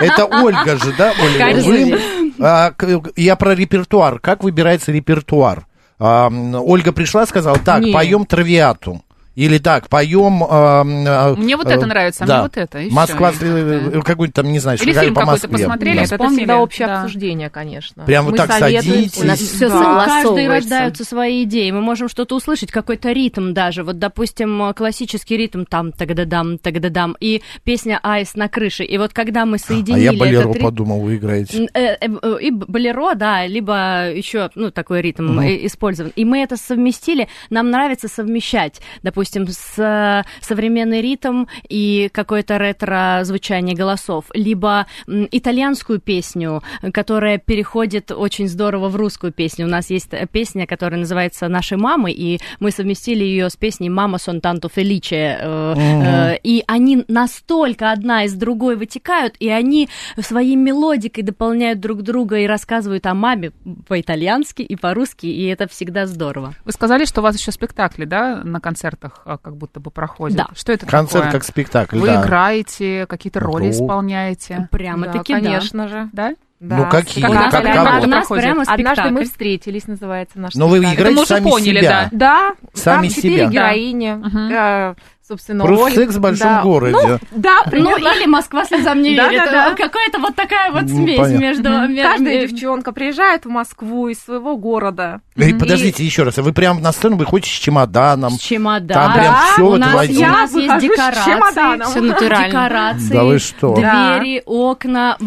Это 0.00 0.24
Ольга 0.26 0.76
же, 0.76 0.92
да, 0.96 1.12
Ольга? 1.22 1.60
Вы, 1.62 2.00
а, 2.40 2.72
я 3.16 3.36
про 3.36 3.54
репертуар. 3.54 4.18
Как 4.20 4.42
выбирается 4.42 4.92
репертуар? 4.92 5.66
А, 5.98 6.28
Ольга 6.30 6.92
пришла, 6.92 7.26
сказала, 7.26 7.58
так, 7.58 7.82
Не. 7.82 7.92
поем 7.92 8.24
травиату. 8.24 9.02
Или 9.38 9.58
так, 9.58 9.88
поем... 9.88 10.42
а, 10.42 10.80
м, 10.80 11.04
а, 11.06 11.34
Мне 11.36 11.56
вот 11.56 11.68
э, 11.68 11.74
это 11.74 11.86
нравится, 11.86 12.24
а 12.24 12.26
да. 12.26 12.34
мне 12.34 12.42
вот 12.42 12.56
это. 12.56 12.78
и 12.80 12.90
Москва, 12.90 13.30
э, 13.40 13.90
Да. 13.94 14.00
какой-нибудь 14.00 14.34
там, 14.34 14.50
не 14.50 14.58
знаю, 14.58 14.78
Или 14.82 14.92
фильм 14.92 15.14
по 15.14 15.20
какой-то 15.20 15.46
Москве. 15.46 15.64
посмотрели, 15.66 15.96
Да. 15.98 16.02
это 16.02 16.14
Это 16.16 16.28
всегда 16.30 16.58
общее 16.58 16.88
да. 16.88 17.02
обсуждение, 17.02 17.48
конечно. 17.48 18.04
Прям 18.04 18.24
вот 18.24 18.36
так 18.36 18.50
садитесь. 18.50 19.16
У 19.22 19.24
нас 19.24 19.38
все 19.38 19.68
Да. 19.68 20.04
Каждый 20.06 20.48
рождаются 20.48 21.04
свои 21.04 21.44
идеи. 21.44 21.70
Мы 21.70 21.80
можем 21.82 22.08
что-то 22.08 22.34
услышать, 22.34 22.72
какой-то 22.72 23.12
ритм 23.12 23.52
даже. 23.52 23.84
Вот, 23.84 24.00
допустим, 24.00 24.74
классический 24.74 25.36
ритм 25.36 25.66
там 25.66 25.92
тагда-дам, 25.92 26.58
тагда-дам, 26.58 27.16
и 27.20 27.40
песня 27.62 28.00
«Аист 28.02 28.34
на 28.36 28.48
крыше». 28.48 28.82
И 28.82 28.98
вот 28.98 29.12
когда 29.12 29.46
мы 29.46 29.54
А 29.54 29.58
соединили 29.60 30.00
я 30.02 30.12
болеро 30.14 30.50
этот 30.50 30.62
подумал, 30.62 30.98
вы 31.02 31.14
играете. 31.14 31.68
Э, 31.74 31.80
э, 31.80 32.08
э, 32.22 32.38
И 32.40 32.50
болеро, 32.50 33.14
да, 33.14 33.46
либо 33.46 34.10
еще, 34.10 34.50
ну, 34.56 34.72
такой 34.72 35.00
ритм 35.00 35.38
э, 35.38 35.64
использован. 35.64 36.10
И 36.16 36.24
мы 36.24 36.42
это 36.42 36.56
совместили. 36.56 37.28
Нам 37.50 37.70
нравится 37.70 38.08
совмещать. 38.08 38.80
Допустим, 39.04 39.27
допустим, 39.28 39.48
с 39.48 39.78
э, 39.78 40.24
современный 40.40 41.00
ритм 41.00 41.44
и 41.68 42.08
какое-то 42.12 42.56
ретро-звучание 42.56 43.76
голосов, 43.76 44.26
либо 44.34 44.86
итальянскую 45.06 46.00
песню, 46.00 46.62
которая 46.92 47.38
переходит 47.38 48.10
очень 48.10 48.48
здорово 48.48 48.88
в 48.88 48.96
русскую 48.96 49.32
песню. 49.32 49.66
У 49.66 49.68
нас 49.68 49.90
есть 49.90 50.08
э, 50.12 50.26
песня, 50.30 50.66
которая 50.66 51.00
называется 51.00 51.48
«Наши 51.48 51.76
мамы», 51.76 52.12
и 52.12 52.40
мы 52.60 52.70
совместили 52.70 53.24
ее 53.24 53.50
с 53.50 53.56
песней 53.56 53.90
«Мама 53.90 54.18
сон 54.18 54.40
танто 54.40 54.68
феличе». 54.68 55.38
э, 55.40 56.36
И 56.42 56.64
они 56.66 57.04
настолько 57.08 57.92
одна 57.92 58.24
из 58.24 58.34
другой 58.34 58.76
вытекают, 58.76 59.34
и 59.40 59.48
они 59.48 59.88
своей 60.20 60.56
мелодикой 60.56 61.24
дополняют 61.24 61.80
друг 61.80 62.02
друга 62.02 62.38
и 62.38 62.46
рассказывают 62.46 63.06
о 63.06 63.14
маме 63.14 63.52
по-итальянски 63.86 64.62
и 64.62 64.76
по-русски, 64.76 65.26
и 65.26 65.46
это 65.46 65.68
всегда 65.68 66.06
здорово. 66.06 66.54
Вы 66.64 66.72
сказали, 66.72 67.04
что 67.04 67.20
у 67.20 67.24
вас 67.24 67.38
еще 67.38 67.52
спектакли, 67.52 68.04
да, 68.04 68.42
на 68.44 68.60
концертах 68.60 69.17
а, 69.24 69.38
как 69.38 69.56
будто 69.56 69.80
бы 69.80 69.90
проходят. 69.90 70.36
Да. 70.36 70.46
Что 70.54 70.72
это 70.72 70.86
Концерт 70.86 71.24
такое? 71.24 71.32
как 71.32 71.44
спектакль, 71.44 71.98
Вы 71.98 72.06
да. 72.08 72.22
играете, 72.22 73.06
какие-то 73.06 73.40
роли 73.40 73.64
Ну. 73.64 73.70
исполняете. 73.70 74.68
Прямо-таки 74.70 75.32
да. 75.32 75.40
конечно 75.40 75.88
же. 75.88 76.08
Да? 76.12 76.34
Да. 76.60 76.76
Ну, 76.76 76.88
какие? 76.90 77.22
Как 77.22 77.32
нас, 77.34 77.52
Как 77.52 77.62
прямо, 77.62 78.00
у 78.00 78.06
нас 78.06 78.26
проходит? 78.26 78.44
прямо 78.44 78.62
Однажды 78.66 79.10
мы 79.10 79.24
встретились, 79.24 79.86
называется 79.86 80.40
наш 80.40 80.54
Но 80.54 80.66
вы 80.66 80.78
спектакль. 80.78 80.96
играете 80.96 81.14
мы 81.16 81.22
уже 81.22 81.28
сами 81.28 81.44
поняли, 81.44 81.80
себя. 81.80 82.08
Да, 82.10 82.54
Сами 82.74 83.06
там 83.06 83.14
четыре 83.14 83.46
героини, 83.46 84.10
Мгм. 84.14 84.48
э, 84.50 84.94
собственно, 85.28 85.64
Просто 85.64 85.84
роли. 85.84 85.94
секс 85.94 86.14
в 86.16 86.20
большом 86.20 86.48
Да. 86.48 86.62
городе. 86.62 86.96
Ну, 87.00 87.18
да, 87.32 87.62
Ну, 87.70 87.96
или 87.98 88.26
Москва 88.26 88.64
слезам 88.64 89.02
не 89.02 89.14
Да, 89.14 89.28
верит. 89.28 89.44
да, 89.44 89.70
да. 89.70 89.74
Какая-то 89.74 90.18
вот 90.18 90.34
такая 90.34 90.72
вот 90.72 90.82
Ну, 90.82 90.88
смесь 90.88 91.18
понятно. 91.18 91.38
между... 91.42 91.62
Каждая 92.02 92.18
ме- 92.18 92.46
девчонка 92.48 92.92
приезжает 92.92 93.44
в 93.44 93.48
Москву 93.50 94.08
из 94.08 94.18
своего 94.20 94.56
города. 94.56 95.20
Эй, 95.36 95.50
Мгм. 95.52 95.60
подождите, 95.60 96.04
еще 96.04 96.22
раз. 96.22 96.36
Вы 96.38 96.52
прямо 96.52 96.80
на 96.80 96.92
сцену 96.92 97.16
выходите 97.16 97.50
с 97.50 97.58
чемоданом. 97.58 98.32
С 98.32 98.40
чемоданом. 98.40 99.04
Там 99.04 99.12
прям 99.12 99.34
Да, 99.34 99.44
все 99.52 99.62
у 99.62 99.66
вот 99.66 99.78
нас, 99.78 99.94
в 99.94 99.98
один- 99.98 100.16
у 100.18 100.28
нас 100.32 100.54
Я 100.54 100.60
есть 100.74 100.82
декорации. 100.82 101.90
Всё 101.90 102.00
натурально. 102.02 102.46
Декорации. 102.48 103.12
Да 103.12 103.24
вы 103.24 103.38
что? 103.38 103.74
Двери, 103.74 104.42
окна, 104.46 105.16
э, 105.20 105.24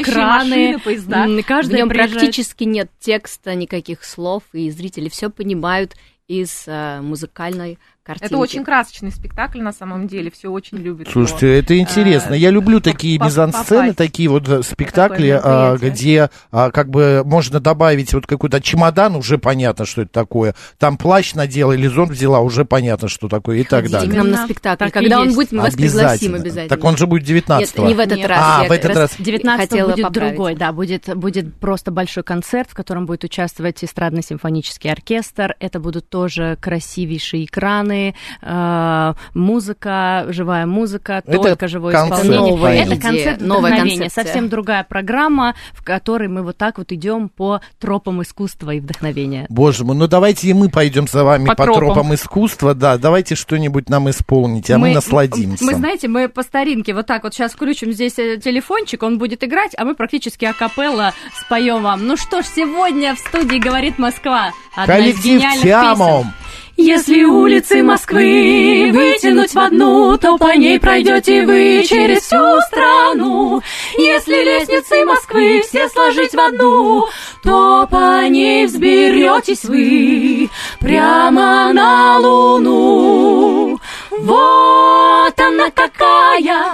экраны. 0.00 0.78
поезда. 0.84 1.24
М, 1.24 1.38
В 1.38 1.42
Каждая 1.46 1.78
нем 1.78 1.88
приезжает- 1.88 2.12
практически 2.20 2.64
нет 2.64 2.90
текста, 3.00 3.54
никаких 3.54 4.04
слов, 4.04 4.42
и 4.52 4.70
зрители 4.70 5.08
все 5.08 5.30
понимают 5.30 5.94
из 6.26 6.64
э, 6.66 7.00
музыкальной 7.02 7.78
картинки. 8.04 8.32
Это 8.32 8.38
очень 8.38 8.64
красочный 8.64 9.10
спектакль 9.10 9.60
на 9.60 9.72
самом 9.72 10.06
деле, 10.06 10.30
все 10.30 10.50
очень 10.50 10.78
любят 10.78 11.08
Слушайте, 11.10 11.46
его. 11.48 11.56
это 11.56 11.78
интересно. 11.78 12.34
э, 12.34 12.38
Я 12.38 12.50
люблю 12.50 12.80
такие 12.80 13.18
мизансцены, 13.18 13.94
такие 13.94 14.28
вот 14.28 14.48
э, 14.48 14.62
спектакли, 14.62 15.40
а, 15.42 15.76
где 15.76 16.30
а, 16.52 16.70
как 16.70 16.90
бы 16.90 17.22
можно 17.24 17.60
добавить 17.60 18.12
вот 18.12 18.26
какой-то 18.26 18.60
чемодан, 18.60 19.16
уже 19.16 19.38
понятно, 19.38 19.86
что 19.86 20.02
это 20.02 20.12
такое. 20.12 20.54
Там 20.78 20.96
плащ 20.98 21.34
надела 21.34 21.72
или 21.72 21.86
зонт 21.86 22.10
взяла, 22.10 22.40
уже 22.40 22.64
понятно, 22.64 23.08
что 23.08 23.28
такое 23.28 23.58
и 23.58 23.64
так 23.64 23.86
к 23.86 23.90
далее. 23.90 24.12
нам 24.12 24.30
на 24.30 24.44
спектакль. 24.44 24.90
Когда 24.90 25.20
он 25.20 25.34
будет, 25.34 25.52
мы 25.52 25.62
вас 25.62 25.74
пригласим 25.74 26.34
обязательно. 26.34 26.68
Так 26.68 26.84
он 26.84 26.96
же 26.96 27.06
будет 27.06 27.24
19 27.24 27.78
Нет, 27.78 27.88
не 27.88 27.94
в 27.94 27.98
этот 27.98 28.24
раз. 28.26 28.38
А, 28.40 28.64
в 28.64 28.70
этот 28.72 28.96
раз. 28.96 29.14
19 29.18 29.70
хотела 29.70 29.90
будет 29.90 30.12
другой, 30.12 30.54
да, 30.54 30.72
будет, 30.72 31.16
будет 31.16 31.54
просто 31.56 31.90
большой 31.90 32.22
концерт, 32.22 32.68
в 32.70 32.74
котором 32.74 33.06
будет 33.06 33.24
участвовать 33.24 33.82
эстрадный 33.82 34.22
симфонический 34.22 34.90
оркестр. 34.90 35.56
Это 35.58 35.80
будут 35.80 36.08
тоже 36.08 36.58
красивейшие 36.60 37.46
экраны, 37.46 37.93
э, 38.42 39.12
музыка, 39.34 40.26
живая 40.28 40.66
музыка, 40.66 41.22
Это 41.26 41.38
только 41.42 41.68
живое 41.68 41.92
концерт, 41.92 42.20
исполнение. 42.24 42.50
Новая 42.54 42.74
Это 42.84 42.96
концерт 43.00 43.40
новая 43.40 43.60
вдохновения, 43.70 43.98
концепция. 44.02 44.24
совсем 44.24 44.48
другая 44.48 44.84
программа, 44.84 45.54
в 45.72 45.82
которой 45.84 46.28
мы 46.28 46.42
вот 46.42 46.56
так 46.56 46.78
вот 46.78 46.92
идем 46.92 47.28
по 47.28 47.60
тропам 47.78 48.22
искусства 48.22 48.72
и 48.72 48.80
вдохновения. 48.80 49.46
Боже 49.48 49.84
мой, 49.84 49.96
ну 49.96 50.06
давайте 50.06 50.48
и 50.48 50.52
мы 50.54 50.68
пойдем 50.68 51.06
за 51.08 51.24
вами 51.24 51.46
по, 51.46 51.54
По 51.54 51.64
тропам. 51.64 51.84
тропам. 51.94 52.14
искусства, 52.14 52.74
да, 52.74 52.98
давайте 52.98 53.34
что-нибудь 53.34 53.88
нам 53.88 54.10
исполните, 54.10 54.74
а 54.74 54.78
мы, 54.78 54.92
насладимся. 54.92 55.64
Мы, 55.64 55.74
знаете, 55.74 56.08
мы 56.08 56.28
по 56.28 56.42
старинке 56.42 56.94
вот 56.94 57.06
так 57.06 57.22
вот 57.24 57.34
сейчас 57.34 57.52
включим 57.52 57.92
здесь 57.92 58.18
э, 58.18 58.38
телефончик, 58.38 59.02
он 59.02 59.18
будет 59.18 59.42
играть, 59.44 59.72
а 59.76 59.84
мы 59.84 59.94
практически 59.94 60.44
акапелла 60.44 61.12
споем 61.40 61.82
вам. 61.82 62.06
Ну 62.06 62.16
что 62.16 62.42
ж, 62.42 62.46
сегодня 62.54 63.14
в 63.14 63.18
студии 63.18 63.58
говорит 63.58 63.98
Москва. 63.98 64.50
Одна 64.76 64.96
из 64.98 65.00
Коллектив 65.14 65.24
гениальных 65.24 65.62
Тиамо. 65.62 66.18
песен. 66.22 66.32
Если 66.76 67.22
улицы 67.22 67.84
Москвы 67.84 68.90
вытянуть 68.92 69.54
в 69.54 69.58
одну, 69.58 70.18
то 70.18 70.36
по 70.38 70.56
ней 70.56 70.80
пройдете 70.80 71.46
вы 71.46 71.84
через 71.88 72.22
всю 72.22 72.60
страну. 72.62 73.62
Если 73.96 74.34
лестницы 74.34 75.04
Москвы 75.04 75.62
все 75.62 75.88
сложить 75.88 76.34
в 76.34 76.40
одну, 76.40 77.06
то 77.44 77.86
по 77.88 78.26
ней 78.26 78.66
взберетесь 78.66 79.64
вы 79.64 80.50
прямо 80.80 81.72
на 81.72 82.18
Луну. 82.18 83.78
Вот 84.10 85.40
она 85.40 85.70
какая 85.70 86.72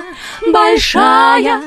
большая, 0.50 1.60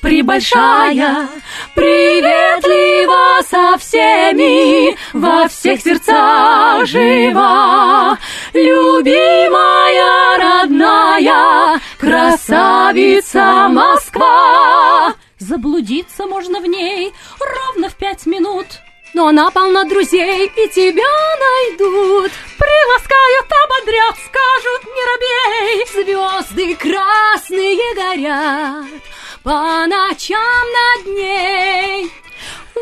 прибольшая, 0.00 1.28
приветлива 1.74 3.40
со 3.48 3.76
всеми, 3.78 4.96
во 5.12 5.48
всех 5.48 5.80
сердцах 5.80 6.86
жива. 6.86 8.18
Любимая, 8.52 10.38
родная, 10.38 11.80
красавица 11.98 13.68
Москва. 13.68 15.14
Заблудиться 15.38 16.26
можно 16.26 16.60
в 16.60 16.66
ней 16.66 17.12
ровно 17.40 17.88
в 17.88 17.94
пять 17.94 18.26
минут. 18.26 18.66
Но 19.14 19.28
она 19.28 19.50
полна 19.50 19.84
друзей, 19.84 20.46
и 20.46 20.68
тебя 20.68 21.36
найдут. 21.40 22.30
Приласкают, 22.58 23.46
ободрят, 23.64 24.16
скажут, 24.26 24.84
не 24.84 25.02
робей. 25.08 25.86
Звезды 25.94 26.76
красные 26.76 27.94
горят 27.94 29.02
по 29.48 29.86
ночам 29.86 30.66
над 30.76 31.06
ней. 31.16 32.12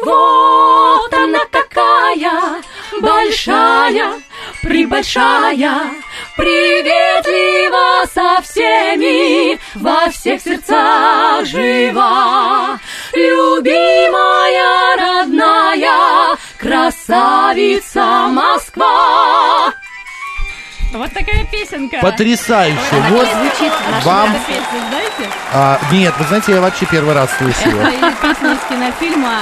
Вот 0.02 1.14
она 1.14 1.38
какая 1.52 2.60
большая, 3.00 4.20
прибольшая, 4.62 5.92
приветлива 6.36 8.04
со 8.12 8.42
всеми, 8.42 9.60
во 9.76 10.10
всех 10.10 10.42
сердцах 10.42 11.44
жива. 11.44 12.80
Любимая, 13.12 14.96
родная, 14.96 16.36
красавица 16.58 18.26
Москва. 18.28 19.72
Вот 20.96 21.12
такая 21.12 21.44
песенка. 21.44 21.98
Потрясающе. 22.00 22.78
Вот 23.10 23.28
звучит 23.28 23.72
наша 23.90 24.06
вам... 24.06 24.30
Эту 24.30 24.44
песню 24.46 24.80
знаете? 24.88 25.32
а, 25.52 25.78
нет, 25.92 26.14
вы 26.18 26.24
знаете, 26.24 26.52
я 26.52 26.60
вообще 26.60 26.86
первый 26.86 27.14
раз 27.14 27.30
слышу. 27.36 27.58
Это 27.76 28.12
песня 28.22 28.52
из 28.52 28.60
кинофильма 28.68 29.40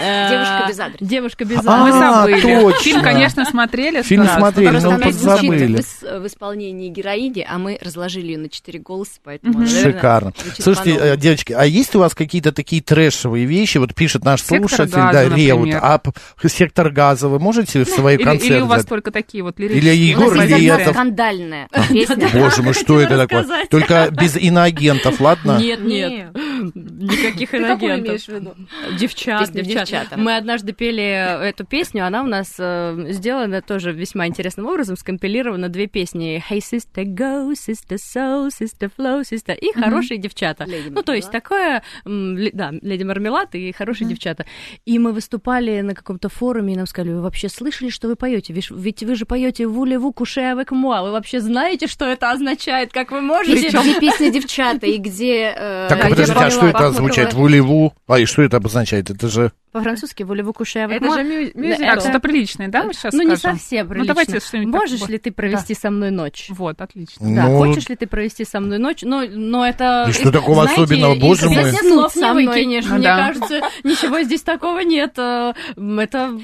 «Девушка 0.00 0.64
без 0.68 0.78
адреса». 0.80 1.04
Девушка 1.04 1.44
без 1.44 1.58
А, 1.58 1.76
Мы 1.76 1.88
адреса. 1.90 2.14
забыли. 2.22 2.40
точно. 2.60 2.80
Фильм, 2.82 3.02
конечно, 3.02 3.44
смотрели. 3.44 4.02
Фильм 4.02 4.26
смотрели, 4.26 4.68
Просто 4.70 4.88
но 4.88 4.94
она 4.96 5.10
звучит 5.12 5.28
подзабыли. 5.40 5.76
в, 5.76 5.80
ис- 5.80 6.20
в 6.20 6.26
исполнении 6.26 6.88
героини, 6.88 7.46
а 7.48 7.58
мы 7.58 7.78
разложили 7.82 8.26
ее 8.32 8.38
на 8.38 8.48
четыре 8.48 8.78
голоса, 8.80 9.12
поэтому, 9.22 9.66
Шикарно. 9.66 10.32
Слушайте, 10.58 10.96
э, 11.00 11.16
девочки, 11.16 11.52
а 11.52 11.64
есть 11.64 11.94
у 11.94 11.98
вас 12.00 12.14
какие-то 12.14 12.52
такие 12.52 12.82
трэшевые 12.82 13.44
вещи? 13.46 13.78
Вот 13.78 13.94
пишет 13.94 14.24
наш 14.24 14.42
слушатель, 14.42 14.92
да, 14.94 15.24
Реут, 15.28 15.70
а 15.74 16.00
сектор 16.46 16.90
газа 16.90 17.28
вы 17.28 17.38
можете 17.38 17.84
в 17.84 17.88
свои 17.88 18.16
Или, 18.16 18.22
концерты? 18.24 18.54
или 18.54 18.60
у 18.62 18.66
вас 18.66 18.84
только 18.84 19.10
такие 19.10 19.42
вот 19.42 19.58
Или 19.60 19.68
лирические? 19.68 20.16
Нас 20.16 20.24
Егор 20.24 20.40
одна 20.40 20.58
Летов. 20.58 20.94
скандальная 20.94 21.68
песня. 21.90 22.28
Боже 22.32 22.62
мой, 22.62 22.74
что 22.74 23.00
это 23.00 23.16
такое? 23.26 23.46
Только 23.70 24.08
без 24.10 24.36
иноагентов, 24.36 25.20
ладно? 25.20 25.58
Нет, 25.60 25.80
нет, 25.84 26.34
никаких 26.74 27.50
Ты 27.50 27.60
какую 27.60 27.90
иногентов. 27.92 28.06
имеешь 28.08 28.24
в 28.24 28.28
виду? 28.28 28.54
Девчат, 28.98 29.50
девчат. 29.52 29.83
Девчатам. 29.84 30.22
Мы 30.22 30.36
однажды 30.36 30.72
пели 30.72 31.02
эту 31.48 31.64
песню, 31.64 32.06
она 32.06 32.22
у 32.22 32.26
нас 32.26 32.54
э, 32.58 33.06
сделана 33.10 33.62
тоже 33.62 33.92
весьма 33.92 34.26
интересным 34.26 34.66
образом, 34.66 34.96
скомпилирована 34.96 35.68
две 35.68 35.86
песни 35.86 36.42
Hey 36.50 36.58
Sister 36.58 37.04
Go, 37.04 37.52
Sister 37.52 37.96
So, 37.96 38.48
Sister 38.48 38.90
Flow, 38.96 39.22
Sister 39.22 39.54
и 39.54 39.72
Хорошие 39.72 40.18
девчата. 40.18 40.64
Леди 40.64 40.90
Ну, 40.90 41.02
то 41.02 41.12
есть 41.12 41.30
такое, 41.30 41.82
да, 42.04 42.72
Леди 42.82 43.02
Мармелад 43.02 43.54
и 43.54 43.72
Хорошие 43.72 44.08
девчата. 44.08 44.46
И 44.84 44.98
мы 44.98 45.12
выступали 45.12 45.80
на 45.80 45.94
каком-то 45.94 46.28
форуме, 46.28 46.74
и 46.74 46.76
нам 46.76 46.86
сказали, 46.86 47.12
вы 47.12 47.22
вообще 47.22 47.48
слышали, 47.48 47.90
что 47.90 48.08
вы 48.08 48.16
поете? 48.16 48.52
Ведь 48.52 49.02
вы 49.02 49.14
же 49.14 49.26
поете 49.26 49.66
«Вулеву 49.66 50.12
куше 50.12 50.40
avec 50.40 50.70
moi». 50.70 51.02
Вы 51.02 51.12
вообще 51.12 51.40
знаете, 51.40 51.86
что 51.86 52.04
это 52.04 52.30
означает? 52.30 52.92
Как 52.92 53.10
вы 53.10 53.20
можете? 53.20 53.68
Где 53.68 54.00
песня 54.00 54.30
девчата 54.30 54.86
и 54.86 54.98
где... 54.98 55.52
э, 55.56 55.86
Так, 55.88 56.02
подождите, 56.08 56.38
а 56.38 56.50
что 56.50 56.66
это 56.66 56.86
означает? 56.86 57.34
Вулеву? 57.34 57.94
А, 58.06 58.18
и 58.18 58.24
что 58.24 58.42
это 58.42 58.56
обозначает? 58.58 59.10
Это 59.10 59.28
же... 59.28 59.52
по-французски 59.74 60.22
«Voulez-vous 60.22 60.52
coucher 60.52 60.84
avec 60.84 60.98
Это 60.98 61.04
moi?» 61.06 61.14
же 61.16 61.24
мю- 61.24 61.48
Это- 61.48 61.58
мюзикл. 61.58 61.82
Так, 61.84 62.00
что-то 62.00 62.20
приличное, 62.20 62.68
да, 62.68 62.84
мы 62.84 62.94
сейчас 62.94 63.12
Ну, 63.12 63.22
не 63.22 63.36
совсем 63.36 63.86
Ну, 63.86 63.90
прилично. 63.92 64.14
давайте 64.14 64.40
что-нибудь 64.40 64.72
Можешь 64.74 65.08
ли 65.08 65.18
ты 65.18 65.32
провести 65.32 65.74
со 65.74 65.90
мной 65.90 66.10
ночь? 66.10 66.46
Вот, 66.50 66.80
отлично. 66.80 67.34
Да, 67.34 67.48
Ну, 67.48 67.58
хочешь 67.58 67.88
ли 67.88 67.96
ты 67.96 68.06
провести 68.06 68.44
со 68.44 68.60
мной 68.60 68.78
ночь? 68.78 69.02
Но, 69.02 69.24
но 69.28 69.66
это... 69.66 70.06
И 70.08 70.12
что 70.12 70.30
такого 70.30 70.64
особенного, 70.64 71.16
боже 71.16 71.50
мой? 71.50 71.72
слов 71.72 72.14
не 72.16 72.32
выкинешь. 72.32 72.84
Ну 72.86 72.94
Мне 72.96 73.04
да. 73.08 73.26
кажется, 73.28 73.60
ничего 73.82 74.22
здесь 74.22 74.42
такого 74.42 74.78
нет. 74.80 75.14
Э, 75.18 75.52
Это 75.76 76.38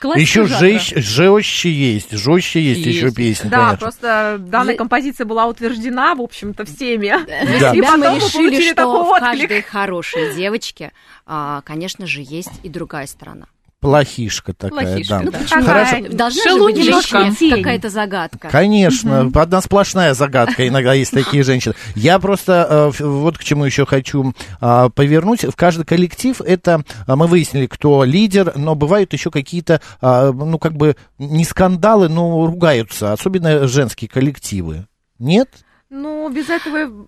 классика 0.00 0.20
Еще 0.20 0.44
жестче 0.46 1.70
есть, 1.72 2.10
жестче 2.12 2.60
есть, 2.60 2.86
еще 2.86 3.12
песни, 3.12 3.48
Да, 3.48 3.76
просто 3.78 4.36
данная 4.40 4.74
композиция 4.76 5.24
была 5.24 5.46
утверждена, 5.46 6.14
в 6.14 6.20
общем-то, 6.20 6.64
всеми. 6.64 7.12
Да. 7.60 7.72
И 7.72 7.76
себя 7.76 7.96
мы 7.96 8.04
потом 8.04 8.14
мы 8.14 8.18
решили, 8.18 8.72
что 8.72 9.04
в 9.04 9.18
каждой 9.20 9.62
хорошей 9.62 10.34
девочке, 10.34 10.92
а, 11.21 11.21
конечно 11.64 12.06
же, 12.06 12.22
есть 12.22 12.52
и 12.62 12.68
другая 12.68 13.06
сторона. 13.06 13.46
Плохишка 13.82 14.52
такая, 14.52 14.84
Плохишка, 14.86 15.18
да. 15.18 15.18
да. 15.18 15.24
Ну 15.24 15.32
почему? 15.32 15.64
Хорошо. 15.64 15.96
Должна 16.08 16.42
же 16.44 16.58
быть 16.60 16.76
жизни 16.76 17.50
какая-то 17.50 17.90
загадка. 17.90 18.48
Конечно, 18.48 19.28
одна 19.34 19.60
сплошная 19.60 20.14
загадка. 20.14 20.68
Иногда 20.68 20.94
есть 20.94 21.10
такие 21.10 21.42
женщины. 21.42 21.74
Я 21.96 22.20
просто 22.20 22.92
э, 23.00 23.02
вот 23.02 23.38
к 23.38 23.42
чему 23.42 23.64
еще 23.64 23.84
хочу 23.84 24.34
а, 24.60 24.88
повернуть. 24.88 25.42
В 25.42 25.56
каждый 25.56 25.84
коллектив 25.84 26.40
это 26.40 26.84
а, 27.08 27.16
мы 27.16 27.26
выяснили, 27.26 27.66
кто 27.66 28.04
лидер, 28.04 28.52
но 28.54 28.76
бывают 28.76 29.12
еще 29.14 29.32
какие-то, 29.32 29.80
а, 30.00 30.30
ну 30.30 30.60
как 30.60 30.74
бы 30.74 30.94
не 31.18 31.44
скандалы, 31.44 32.08
но 32.08 32.46
ругаются, 32.46 33.12
особенно 33.12 33.66
женские 33.66 34.08
коллективы. 34.08 34.86
Нет? 35.18 35.48
Ну, 35.90 36.30
без 36.30 36.48
этого, 36.48 37.06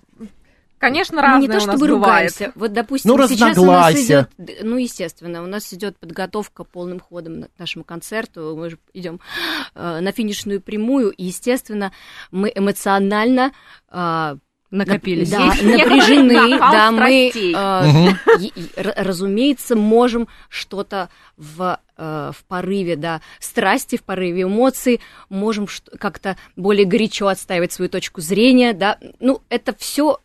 конечно, 0.85 1.17
Ну, 1.17 1.23
разное 1.23 1.41
не 1.41 1.49
то 1.49 1.61
чтобы 1.61 1.87
ругаемся. 1.89 2.53
Вот, 2.55 2.73
допустим, 2.73 3.11
Ну, 3.11 3.17
сейчас 3.29 3.59
у 3.59 3.65
нас 3.67 3.95
идет, 3.95 4.31
ну, 4.63 4.77
естественно, 4.77 5.43
у 5.43 5.47
нас 5.47 5.73
идет 5.73 5.97
подготовка 5.99 6.65
полным 6.65 7.01
ходом 7.01 7.45
к 7.45 7.59
нашему 7.59 7.85
концерту. 7.85 8.55
Мы 8.57 8.71
же 8.71 8.79
идем 8.93 9.21
э, 9.75 10.01
на 10.01 10.13
финишную 10.13 10.61
прямую, 10.61 11.11
и, 11.11 11.25
естественно, 11.25 11.93
мы 12.31 12.53
эмоционально 12.55 13.53
э, 13.91 14.37
Накопились. 14.71 15.31
Да, 15.31 15.47
напряжены, 15.63 16.59
да, 16.59 16.91
мы, 16.91 17.31
э, 17.33 18.41
и- 18.41 18.53
и, 18.57 18.71
р- 18.77 18.95
разумеется, 18.97 19.77
можем 19.77 20.27
что-то 20.49 21.11
в, 21.37 21.79
э, 21.97 22.31
в 22.35 22.45
порыве, 22.47 22.97
да, 22.97 23.21
страсти, 23.41 23.97
в 23.97 24.03
порыве 24.03 24.43
эмоций, 24.43 25.01
можем 25.29 25.67
как-то 25.99 26.37
более 26.57 26.85
горячо 26.87 27.27
отстаивать 27.29 27.73
свою 27.73 27.89
точку 27.89 28.21
зрения, 28.21 28.73
да, 28.73 28.99
ну, 29.21 29.41
это 29.49 29.75
все, 29.79 30.19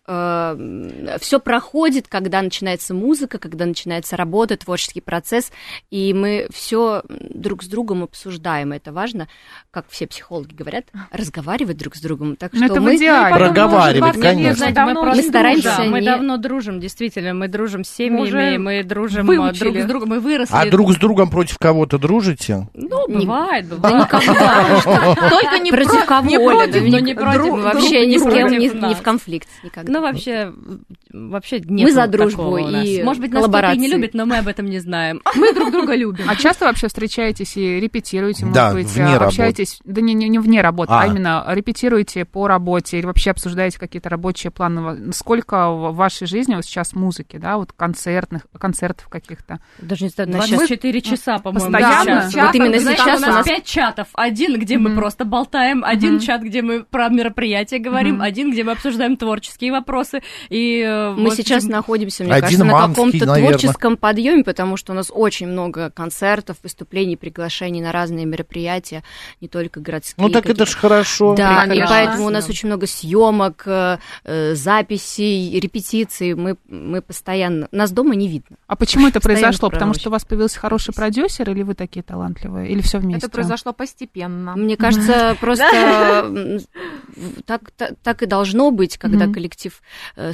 все 1.19 1.39
проходит, 1.39 2.07
когда 2.07 2.41
начинается 2.41 2.93
музыка, 2.93 3.37
когда 3.37 3.65
начинается 3.65 4.17
работа, 4.17 4.57
творческий 4.57 5.01
процесс, 5.01 5.51
и 5.91 6.13
мы 6.13 6.47
все 6.51 7.03
друг 7.09 7.63
с 7.63 7.67
другом 7.67 8.03
обсуждаем, 8.03 8.71
это 8.71 8.91
важно, 8.91 9.27
как 9.71 9.85
все 9.89 10.07
психологи 10.07 10.53
говорят, 10.53 10.85
разговаривать 11.11 11.77
друг 11.77 11.95
с 11.95 12.01
другом, 12.01 12.35
так 12.35 12.53
Ну, 12.53 12.65
что 12.65 12.73
это 12.73 12.81
мы... 12.81 12.97
Проговаривать, 12.99 14.19
конечно. 14.19 14.55
знаете, 14.55 14.75
Давно 14.75 15.03
мы, 15.03 15.15
Мы 15.15 15.23
стараемся 15.23 15.75
дружим. 15.75 15.91
мы 15.91 15.99
не- 15.99 16.05
давно 16.05 16.37
дружим, 16.37 16.79
действительно, 16.79 17.33
мы 17.33 17.47
дружим 17.47 17.83
с 17.83 17.89
семьями, 17.89 18.21
уже 18.21 18.57
мы 18.57 18.83
дружим 18.83 19.25
выучили. 19.25 19.59
друг 19.71 19.77
с 19.77 19.85
другом, 19.85 20.09
мы 20.09 20.19
выросли. 20.19 20.53
А 20.55 20.65
друг 20.69 20.91
с 20.93 20.97
другом 20.97 21.29
против 21.29 21.57
кого-то 21.59 21.97
дружите? 21.97 22.67
Ну, 22.73 23.07
Не- 23.09 23.25
бывает, 23.25 23.67
Да 23.67 23.75
бывает. 23.75 24.05
никогда. 24.05 25.15
Только 25.29 25.59
не 25.59 25.71
против 25.71 25.91
про- 25.99 26.05
кого, 26.05 26.27
не 26.29 26.37
против, 26.39 26.81
но 26.87 26.99
не 26.99 27.13
против 27.13 27.49
вообще 27.63 28.07
ни 28.07 28.17
с 28.17 28.23
кем 28.23 28.47
не, 28.57 28.95
в 28.95 29.01
конфликт 29.01 29.47
никогда. 29.63 29.91
Ну, 29.91 30.01
вообще, 30.01 30.53
вообще 31.11 31.59
нет 31.59 31.87
Мы 31.87 31.91
за 31.91 32.07
дружбу 32.07 32.57
и 32.57 33.03
Может 33.03 33.21
быть, 33.21 33.31
нас 33.31 33.43
кто-то 33.43 33.71
и 33.71 33.77
не 33.77 33.87
любит, 33.87 34.13
но 34.13 34.25
мы 34.25 34.37
об 34.37 34.47
этом 34.47 34.65
не 34.67 34.79
знаем. 34.79 35.21
Мы 35.35 35.53
друг 35.53 35.71
друга 35.71 35.95
любим. 35.95 36.25
А 36.27 36.35
часто 36.35 36.65
вообще 36.65 36.87
встречаетесь 36.87 37.57
и 37.57 37.79
репетируете, 37.79 38.45
может 38.45 38.55
Да, 38.55 38.73
быть, 38.73 38.87
вне 38.87 39.05
а, 39.05 39.19
работы. 39.19 39.25
общаетесь, 39.25 39.79
да 39.83 40.01
не, 40.01 40.13
не, 40.13 40.29
не 40.29 40.39
вне 40.39 40.61
работы, 40.61 40.91
а. 40.93 41.01
А. 41.01 41.07
именно 41.07 41.43
репетируете 41.47 42.25
по 42.25 42.47
работе 42.47 42.99
или 42.99 43.05
вообще 43.05 43.31
обсуждаете 43.31 43.79
какие-то 43.79 44.09
рабочие 44.09 44.51
планы? 44.51 45.11
Сколько 45.13 45.71
в 45.71 45.95
вашей 45.95 46.27
жизни 46.27 46.55
вот 46.55 46.65
сейчас 46.65 46.93
музыки, 46.93 47.37
да, 47.37 47.57
вот 47.57 47.71
концертных, 47.71 48.47
концертов 48.59 49.07
каких-то? 49.07 49.59
Даже 49.79 50.03
не 50.05 50.09
знаю, 50.09 50.31
Сейчас 50.33 50.49
24 50.49 51.01
часа, 51.01 51.39
по-моему, 51.39 51.71
постоянно? 51.71 52.03
сейчас. 52.03 52.25
Вот 52.25 52.33
Чатов, 52.33 52.55
именно 52.55 52.79
знаете, 52.79 53.01
сейчас 53.01 53.17
у 53.19 53.25
нас 53.25 53.35
нас- 53.35 53.47
пять 53.47 53.65
чатов. 53.65 54.07
Один, 54.13 54.59
где 54.59 54.77
мы 54.77 54.89
Мгм. 54.89 54.99
просто 54.99 55.25
болтаем, 55.25 55.83
один 55.83 56.13
Мгм. 56.15 56.19
чат, 56.21 56.41
где 56.41 56.61
мы 56.61 56.83
про 56.83 57.09
мероприятия 57.09 57.79
говорим, 57.79 58.15
Мгм. 58.15 58.21
один, 58.21 58.51
где 58.51 58.63
мы 58.63 58.73
обсуждаем 58.73 59.17
творческие 59.17 59.71
вопросы. 59.71 60.21
И 60.49 60.83
э, 60.85 60.98
Мы 61.15 61.25
вот 61.25 61.35
сейчас 61.35 61.63
этим- 61.63 61.73
находимся, 61.73 62.23
мне 62.23 62.33
Один 62.33 62.43
кажется, 62.43 62.65
на 62.65 62.87
каком-то 62.87 63.25
творческом 63.25 63.97
подъеме, 63.97 64.43
потому 64.43 64.77
что 64.77 64.93
у 64.93 64.95
нас 64.95 65.11
очень 65.13 65.47
много 65.47 65.89
концертов, 65.89 66.57
выступлений, 66.63 67.15
приглашений 67.15 67.81
на 67.81 67.91
разные 67.91 68.25
мероприятия, 68.25 69.03
не 69.41 69.47
только 69.47 69.79
городские. 69.79 70.25
Ну 70.25 70.31
так 70.31 70.45
это 70.45 70.53
какие-то. 70.53 70.71
ж 70.71 70.75
хорошо. 70.75 71.35
Да, 71.35 71.65
и 71.65 71.69
Прекрасно. 71.69 71.95
поэтому 71.95 72.27
у 72.27 72.29
нас 72.29 72.49
очень 72.49 72.67
много 72.67 72.87
съемок, 72.87 73.63
э, 73.65 73.97
э, 74.23 74.55
записей, 74.55 75.59
репетиций. 75.59 76.33
Мы, 76.35 76.57
мы 76.67 77.01
постоянно... 77.01 77.67
Нас 77.71 77.91
дома 77.91 78.15
не 78.15 78.27
видно. 78.27 78.57
А 78.67 78.75
почему 78.75 79.07
это 79.07 79.19
произошло? 79.19 79.69
Потому 79.69 79.93
что 79.93 80.09
у 80.09 80.11
вас 80.11 80.25
появился 80.25 80.59
хороший 80.59 80.93
продюсер, 80.93 81.49
или 81.49 81.63
вы 81.63 81.75
такие 81.75 82.03
талантливые, 82.03 82.69
или 82.69 82.81
все 82.81 82.99
вместе? 82.99 83.25
Это 83.25 83.33
произошло 83.33 83.73
постепенно. 83.73 84.55
Мне 84.55 84.77
кажется, 84.77 85.35
просто 85.41 86.31
так, 87.45 87.71
так, 87.71 87.93
так 88.03 88.23
и 88.23 88.25
должно 88.25 88.71
быть, 88.71 88.97
когда 88.97 89.27
коллектив 89.27 89.81
э, 90.15 90.33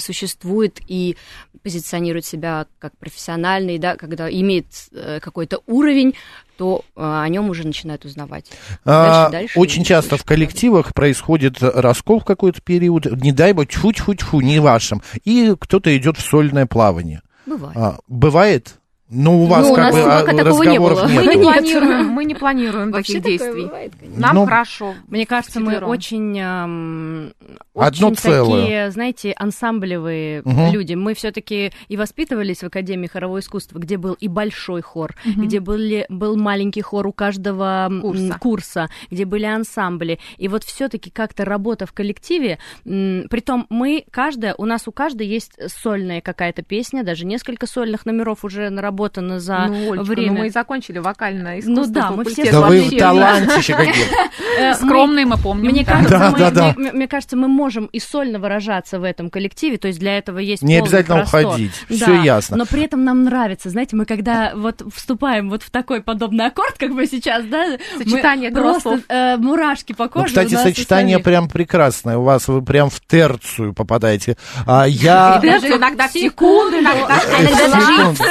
существует 0.55 0.79
и 0.88 1.17
позиционирует 1.63 2.25
себя 2.25 2.67
как 2.79 2.95
профессиональный, 2.97 3.77
да, 3.79 3.95
когда 3.95 4.29
имеет 4.29 4.65
э, 4.91 5.19
какой-то 5.19 5.62
уровень, 5.65 6.13
то 6.57 6.81
э, 6.95 7.01
о 7.01 7.27
нем 7.27 7.50
уже 7.50 7.65
начинают 7.65 8.05
узнавать. 8.05 8.51
А, 8.85 9.29
Дальше, 9.29 9.31
дальше 9.31 9.59
Очень 9.59 9.83
часто 9.83 10.09
в 10.09 10.19
слушать. 10.19 10.27
коллективах 10.27 10.93
происходит 10.93 11.62
раскол 11.62 12.19
в 12.19 12.25
какой-то 12.25 12.62
период, 12.62 13.05
не 13.05 13.31
дай 13.31 13.53
бог, 13.53 13.67
тьфу-тьфу-тьфу, 13.67 14.41
не 14.41 14.59
вашим, 14.59 15.01
и 15.24 15.55
кто-то 15.59 15.95
идет 15.97 16.17
в 16.17 16.21
сольное 16.21 16.67
плавание. 16.67 17.21
Бывает. 17.47 17.77
А, 17.77 17.97
бывает? 18.07 18.75
Ну, 19.17 19.43
у 19.43 19.45
вас 19.45 19.65
Ну, 19.65 19.72
у 19.72 19.75
как 19.75 19.86
нас 19.86 19.95
бы 19.95 20.01
а, 20.01 20.19
пока 20.22 20.31
такого 20.43 20.63
не 20.63 20.69
разговоров 20.69 21.00
было. 21.00 21.07
Мы 21.07 21.23
нет. 21.23 21.36
не 21.36 21.41
планируем, 21.43 22.08
мы 22.10 22.25
не 22.25 22.36
планируем 22.36 22.91
Вообще 22.91 23.21
таких 23.21 23.39
такое 23.39 23.54
действий. 23.54 23.65
бывает. 23.65 23.93
Нам 24.17 24.36
Ну, 24.36 24.45
хорошо. 24.45 24.93
Мне 25.08 25.25
кажется, 25.25 25.60
мы 25.62 25.78
очень, 25.78 26.38
эм, 26.38 27.34
Одно 27.73 28.08
очень 28.08 28.15
целое. 28.17 28.62
такие, 28.62 28.91
знаете, 28.91 29.34
ансамблевые 29.38 30.41
Мгм. 30.43 30.71
люди. 30.73 30.93
Мы 30.95 31.13
все-таки 31.13 31.71
и 31.88 31.95
воспитывались 31.97 32.60
в 32.60 32.63
Академии 32.65 33.08
хорового 33.08 33.39
искусства, 33.39 33.80
где 33.80 33.97
был 33.97 34.13
и 34.13 34.28
большой 34.28 34.82
хор, 34.82 35.15
Мгм. 35.23 35.45
где 35.45 35.60
были, 35.62 36.06
был 36.10 36.36
маленький 36.36 36.82
хор 36.82 37.08
у 37.08 37.13
каждого 37.13 37.89
Курса. 38.01 38.38
курса, 38.39 38.89
где 39.12 39.23
были 39.25 39.45
ансамбли. 39.45 40.19
И 40.38 40.47
вот 40.49 40.63
все-таки 40.63 41.10
как-то 41.10 41.45
работа 41.45 41.86
в 41.86 41.93
коллективе, 41.93 42.60
м, 42.86 43.28
притом 43.30 43.65
мы, 43.69 44.04
каждая, 44.12 44.56
у 44.58 44.65
нас 44.65 44.88
у 44.88 44.91
каждой 44.91 45.28
есть 45.28 45.54
сольная 45.71 46.19
какая-то 46.21 46.63
песня, 46.63 47.04
даже 47.04 47.25
несколько 47.25 47.65
сольных 47.65 48.06
номеров 48.06 48.43
уже 48.43 48.69
наработано 48.69 49.05
за 49.39 49.65
ну, 49.68 49.91
Олечка, 49.94 50.04
время. 50.04 50.32
ну 50.34 50.39
мы 50.39 50.48
и 50.48 50.50
закончили 50.50 51.00
вокальное 51.00 51.62
Ну 51.63 51.74
искусство. 51.84 51.94
да, 51.94 52.12
мы 52.12 52.26
все 52.26 52.52
Да 52.52 52.62
вы 52.62 52.82
вообще. 52.82 52.98
талантище 53.00 53.74
какие. 53.74 54.06
Э, 54.60 54.74
Скромные 54.76 55.26
мы 55.26 55.38
помним. 55.38 55.72
Мне 55.72 55.84
кажется, 55.86 56.10
Да, 56.18 56.32
мы, 56.32 56.38
да, 56.38 56.52
да. 56.52 56.74
мне- 56.78 56.91
мне 56.91 57.08
кажется, 57.08 57.36
мы 57.36 57.48
можем 57.48 57.86
и 57.88 58.00
сольно 58.00 58.39
выражаться 58.39 59.00
в 59.00 59.04
этом 59.04 59.30
коллективе, 59.30 59.78
то 59.78 59.88
есть 59.88 60.00
для 60.00 60.18
этого 60.18 60.39
есть 60.39 60.62
Не 60.63 60.78
обязательно 60.78 61.18
простор. 61.18 61.46
уходить, 61.46 61.72
Да, 61.89 61.96
все 61.96 62.22
ясно. 62.22 62.58
Но 62.58 62.65
при 62.65 62.84
этом 62.84 63.04
нам 63.04 63.24
нравится, 63.24 63.70
знаете, 63.70 63.96
мы 63.96 64.06
когда 64.06 64.54
вот 64.56 64.82
вступаем 64.94 65.50
вот 65.50 65.63
в 65.63 65.70
такой 65.70 66.02
подобный 66.02 66.46
аккорд, 66.48 66.78
как 66.78 66.89
мы 66.91 67.06
сейчас, 67.06 67.44
да, 67.46 67.78
Сочетание 67.98 68.50
мы 68.50 68.62
просто 68.62 69.02
э, 69.10 69.38
мурашки 69.38 69.94
по 69.94 70.08
коже. 70.08 70.26
Ну, 70.26 70.28
кстати, 70.28 70.56
сочетание 70.56 71.20
прям 71.20 71.50
прекрасное. 71.50 72.18
У 72.18 72.24
вас 72.24 72.48
вы 72.48 72.62
прям 72.62 72.89
в 72.89 73.00
терцию 73.02 73.74
попадаете. 73.74 74.38
А 74.65 74.86
я... 74.88 75.39
Иногда 75.44 76.08
в 76.08 76.12
секунду, 76.12 76.78
иногда 76.80 77.20
Секунду. 77.20 78.24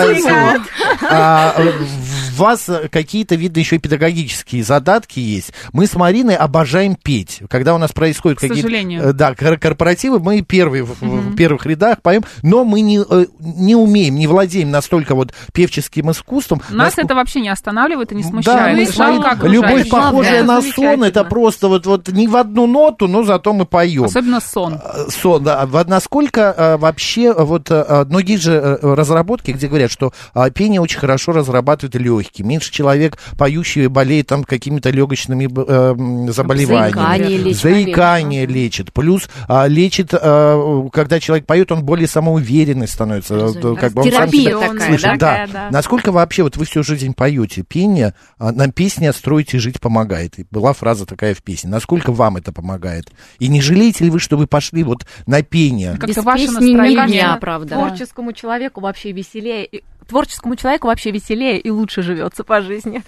Хорошо. 0.00 0.64
А, 1.02 1.54
в 2.36 2.40
вас 2.40 2.68
какие-то, 2.90 3.34
видно, 3.34 3.58
еще 3.60 3.76
и 3.76 3.78
педагогические 3.78 4.62
задатки 4.62 5.18
есть. 5.20 5.52
Мы 5.72 5.86
с 5.86 5.94
Мариной 5.94 6.36
обожаем 6.36 6.94
петь. 6.96 7.40
Когда 7.48 7.74
у 7.74 7.78
нас 7.78 7.92
происходят 7.92 8.38
какие-то... 8.38 8.68
э, 8.68 9.12
Да, 9.12 9.34
кор- 9.34 9.58
корпоративы, 9.58 10.18
мы 10.20 10.42
первые 10.42 10.82
в, 10.84 11.00
в- 11.00 11.32
в 11.32 11.36
первых 11.36 11.66
рядах 11.66 12.02
поем, 12.02 12.24
но 12.42 12.64
мы 12.64 12.80
не, 12.80 12.98
э, 12.98 13.26
не 13.40 13.74
умеем, 13.74 14.16
не 14.16 14.26
владеем 14.26 14.70
настолько 14.70 15.14
вот 15.14 15.32
певческим 15.52 16.10
искусством. 16.10 16.60
Нас 16.70 16.86
насколько- 16.96 17.06
это 17.06 17.14
вообще 17.14 17.40
не 17.40 17.48
останавливает 17.48 18.12
и 18.12 18.14
не 18.14 18.22
Да, 18.22 18.28
смущает. 18.28 18.76
мы 18.76 18.86
вами- 18.96 19.22
как 19.22 19.44
любовь, 19.44 19.88
похожая 19.88 20.42
Да, 20.44 20.54
на 20.54 20.62
сон, 20.62 21.02
это 21.04 21.24
просто 21.24 21.68
вот, 21.68 21.86
вот 21.86 22.08
не 22.08 22.28
в 22.28 22.36
одну 22.36 22.66
ноту, 22.66 23.08
но 23.08 23.22
зато 23.24 23.52
мы 23.52 23.64
поем. 23.66 24.04
Особенно 24.04 24.40
сон. 24.40 24.74
Э, 24.74 25.06
Сон, 25.10 25.42
да. 25.44 25.66
Вот 25.66 25.88
насколько 25.88 26.54
э, 26.56 26.76
вообще, 26.76 27.26
э, 27.26 27.42
вот 27.42 27.70
э, 27.70 28.04
многие 28.08 28.36
же 28.36 28.52
э, 28.52 28.94
разработки, 28.94 29.50
где 29.52 29.68
говорят, 29.68 29.90
что 29.90 30.12
э, 30.34 30.50
пение 30.50 30.80
очень 30.80 30.98
хорошо 30.98 31.32
разрабатывает 31.32 31.94
легкие, 31.96 32.25
легкие, 32.26 32.46
меньше 32.46 32.72
человек 32.72 33.18
поющий 33.38 33.86
болеет 33.86 34.26
там 34.26 34.44
какими-то 34.44 34.90
легочными 34.90 35.44
э, 35.46 36.30
заболеваниями. 36.32 36.92
Заикание 36.92 37.38
лечит, 37.38 37.62
Заикание 37.62 38.46
лечит. 38.46 38.92
Плюс 38.92 39.28
а, 39.48 39.66
лечит, 39.66 40.10
а, 40.12 40.88
когда 40.92 41.20
человек 41.20 41.46
поет, 41.46 41.72
он 41.72 41.84
более 41.84 42.08
самоуверенный 42.08 42.88
становится. 42.88 43.34
Э, 43.34 43.76
Как 43.76 43.92
бы 43.92 44.02
он 44.02 44.10
сам 44.12 44.28
себя- 44.30 44.58
такая, 44.58 44.88
Слушай, 44.88 45.18
да? 45.18 45.46
да. 45.46 45.46
Да. 45.52 45.68
Насколько 45.70 46.12
вообще, 46.12 46.42
вот 46.42 46.56
вы 46.56 46.64
всю 46.64 46.82
жизнь 46.82 47.14
поете 47.14 47.62
пение, 47.62 48.14
а, 48.38 48.52
нам 48.52 48.72
песня 48.72 49.12
«Строить 49.12 49.54
и 49.54 49.58
жить 49.58 49.80
помогает». 49.80 50.38
И 50.38 50.46
была 50.50 50.72
фраза 50.72 51.06
такая 51.06 51.34
в 51.34 51.42
песне. 51.42 51.70
Насколько 51.70 52.12
вам 52.12 52.36
это 52.36 52.52
помогает? 52.52 53.10
И 53.38 53.48
не 53.48 53.60
жалеете 53.60 54.04
ли 54.04 54.10
вы, 54.10 54.18
что 54.18 54.36
вы 54.36 54.46
пошли 54.46 54.82
вот 54.82 55.06
на 55.26 55.42
пение? 55.42 55.96
Как-то 55.98 56.22
ваше 56.22 56.50
настроение. 56.50 57.06
дня, 57.06 57.38
правда. 57.40 57.74
Творческому 57.74 58.32
человеку 58.32 58.80
вообще 58.80 59.12
веселее. 59.12 59.66
и- 59.66 59.82
Творческому 60.08 60.56
человеку 60.56 60.86
вообще 60.86 61.10
веселее 61.10 61.58
и 61.58 61.70
лучше 61.70 62.02
живется 62.02 62.44
по 62.44 62.60
жизни. 62.62 63.02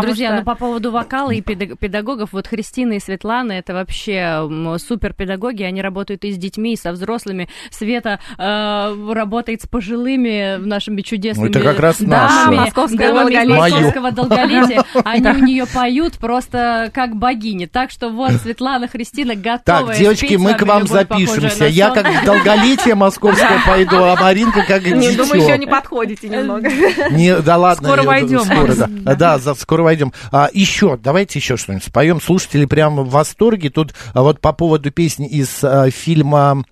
Друзья, 0.00 0.28
что- 0.28 0.36
ну 0.38 0.44
по 0.44 0.54
поводу 0.54 0.90
вокала 0.90 1.30
и 1.30 1.40
педаг- 1.40 1.76
педагогов, 1.76 2.30
вот 2.32 2.46
Христина 2.46 2.94
и 2.94 3.00
Светлана, 3.00 3.52
это 3.52 3.74
вообще 3.74 4.48
супер 4.78 5.12
педагоги, 5.14 5.62
они 5.62 5.82
работают 5.82 6.24
и 6.24 6.32
с 6.32 6.36
детьми, 6.36 6.74
и 6.74 6.76
со 6.76 6.92
взрослыми. 6.92 7.48
Света 7.70 8.20
э, 8.38 9.12
работает 9.12 9.62
с 9.62 9.66
пожилыми 9.66 10.56
нашими 10.56 11.02
чудесными 11.02 11.46
Ну, 11.48 11.50
это 11.50 11.60
как 11.60 11.78
раз 11.80 12.00
из 12.00 12.06
долголетие. 12.06 13.56
московского 13.80 14.10
долголетия. 14.12 14.84
Они 15.04 15.28
у 15.28 15.44
нее 15.44 15.66
поют 15.66 16.14
просто 16.18 16.90
как 16.94 17.16
богини. 17.16 17.66
Так 17.66 17.90
что 17.90 18.08
вот 18.10 18.32
Светлана, 18.32 18.88
Христина 18.88 19.34
готовы 19.34 19.88
Так, 19.92 19.96
девочки, 19.98 20.34
мы 20.36 20.54
к 20.54 20.62
вам 20.62 20.86
запишемся. 20.86 21.66
Я 21.66 21.90
как 21.90 22.06
долголетие 22.24 22.94
московское 22.94 23.60
пойду, 23.66 23.96
а 23.96 24.16
Маринка 24.20 24.64
как 24.66 24.84
Не, 24.84 25.12
думаю, 25.12 25.42
еще 25.42 25.58
не 25.58 25.66
подходите 25.66 26.28
немного. 26.44 26.68
Не, 27.10 27.36
да 27.40 27.56
ладно. 27.56 27.88
Скоро 27.88 28.02
войдем, 28.02 28.40
Скоро, 28.40 28.60
Макс. 28.66 28.76
да. 28.76 29.14
Да, 29.14 29.38
за- 29.38 29.54
скоро 29.54 29.82
войдем. 29.82 30.12
А, 30.30 30.48
еще, 30.52 30.96
давайте 30.96 31.38
еще 31.38 31.56
что-нибудь 31.56 31.84
споем. 31.84 32.20
Слушатели 32.20 32.64
прямо 32.66 33.02
в 33.02 33.10
восторге. 33.10 33.70
Тут 33.70 33.94
а, 34.12 34.22
вот 34.22 34.40
по 34.40 34.52
поводу 34.52 34.90
песни 34.90 35.26
из 35.28 35.62
а, 35.62 35.90
фильма 35.90 36.64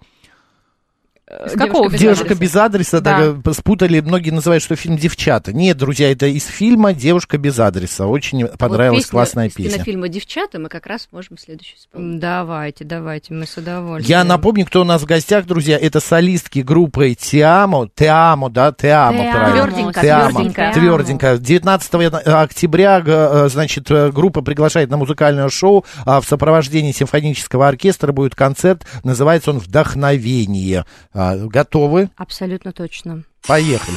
Из 1.46 1.52
какого 1.52 1.88
без 1.88 1.98
«Девушка 2.00 2.24
адреса». 2.34 2.40
без 2.40 2.56
адреса». 2.56 3.00
Да. 3.00 3.20
э, 3.44 3.52
спутали, 3.52 4.00
многие 4.00 4.30
называют, 4.30 4.62
что 4.62 4.76
фильм 4.76 4.96
«Девчата». 4.98 5.52
Нет, 5.52 5.78
друзья, 5.78 6.12
это 6.12 6.26
из 6.26 6.44
фильма 6.46 6.92
«Девушка 6.92 7.38
без 7.38 7.58
адреса». 7.58 8.06
Очень 8.06 8.46
понравилась 8.48 9.06
классная 9.06 9.48
песня. 9.48 9.82
фильма 9.82 10.08
«Девчата» 10.08 10.58
мы 10.58 10.68
как 10.68 10.86
раз 10.86 11.08
можем 11.10 11.38
следующую 11.38 11.78
вспомнить. 11.78 12.20
Давайте, 12.20 12.84
давайте, 12.84 13.32
мы 13.32 13.46
с 13.46 13.56
удовольствием. 13.56 14.18
Я 14.18 14.24
напомню, 14.24 14.66
кто 14.66 14.82
у 14.82 14.84
нас 14.84 15.00
в 15.02 15.06
гостях, 15.06 15.46
друзья. 15.46 15.78
Это 15.78 16.00
солистки 16.00 16.58
группы 16.60 17.14
Тиамо. 17.14 17.88
Теамо, 17.94 18.50
да? 18.50 18.72
Теамо, 18.72 19.18
Теамо. 19.18 19.32
правильно. 19.32 19.62
Тверденько, 19.66 20.00
Теамо. 20.02 20.30
тверденько. 20.32 20.70
Тверденько. 20.74 21.38
19 21.38 21.94
октября, 22.26 23.00
г- 23.00 23.10
э, 23.12 23.48
значит, 23.48 23.90
э, 23.90 24.10
группа 24.12 24.42
приглашает 24.42 24.90
на 24.90 24.96
музыкальное 24.98 25.48
шоу. 25.48 25.84
а 26.04 26.20
В 26.20 26.26
сопровождении 26.26 26.92
симфонического 26.92 27.68
оркестра 27.68 28.12
будет 28.12 28.34
концерт. 28.34 28.84
Называется 29.02 29.50
он 29.50 29.58
«Вдохновение». 29.58 30.84
А, 31.22 31.36
Готовы? 31.36 32.10
Абсолютно 32.16 32.72
точно. 32.72 33.22
Поехали. 33.46 33.96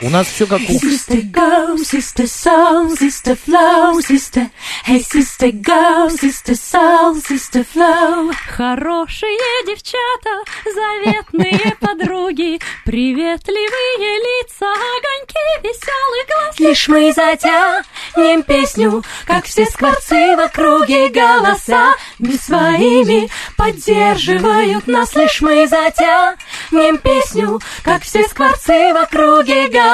У 0.00 0.10
нас 0.10 0.28
все 0.28 0.46
как 0.46 0.60
у... 0.60 0.72
Sister 0.74 1.22
go, 1.32 1.76
sister 1.78 2.26
soul, 2.26 2.96
sister 2.96 3.36
flow, 3.36 4.00
sister. 4.00 4.48
Hey, 4.84 5.00
sister 5.02 5.50
go, 5.50 6.08
sister 6.08 6.54
soul, 6.54 7.16
sister 7.16 7.64
flow. 7.64 8.32
Хорошие 8.46 9.66
девчата, 9.66 10.44
заветные 10.72 11.74
подруги, 11.80 12.60
приветливые 12.84 14.18
лица, 14.20 14.66
огоньки, 14.66 15.64
веселый 15.64 16.26
глаз. 16.28 16.60
Лишь 16.60 16.86
мы 16.86 17.12
затянем 17.12 18.44
песню, 18.44 19.02
как 19.26 19.46
все 19.46 19.66
скворцы 19.66 20.36
в 20.36 20.40
округе 20.40 21.08
голоса 21.08 21.94
без 22.20 22.42
своими 22.42 23.28
поддерживают 23.56 24.86
нас. 24.86 25.16
Лишь 25.16 25.40
мы 25.40 25.66
затянем 25.66 26.98
песню, 26.98 27.60
как 27.82 28.04
все 28.04 28.22
скворцы 28.28 28.92
в 28.92 28.96
округе 28.96 29.66
голоса 29.66 29.87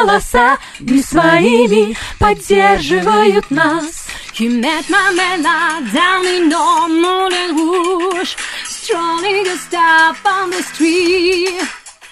без 0.80 1.08
своими 1.08 1.96
поддерживают 2.18 3.50
нас. 3.50 4.06
You 4.36 4.50
met 4.60 4.90
my 4.90 5.12
man 5.12 5.42
down 5.42 6.26
in 6.26 6.48
the 6.48 6.88
Moulin 6.88 7.56
Rouge, 7.56 8.34
strolling 8.64 9.46
a 9.46 9.56
stop 9.56 10.16
on 10.24 10.50
the 10.50 10.62
street. 10.62 11.62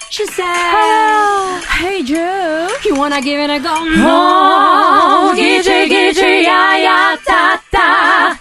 She 0.09 0.27
said, 0.27 1.61
Hey 1.66 2.05
Joe, 2.05 2.68
you 2.85 2.95
wanna 2.95 3.21
give 3.21 3.40
it 3.40 3.51
a 3.51 3.59
go? 3.59 3.75
Oh, 3.75 5.33
гиджи, 5.35 5.87
гиджи, 5.87 6.42
я-я, 6.42 7.18
та-та. 7.25 8.37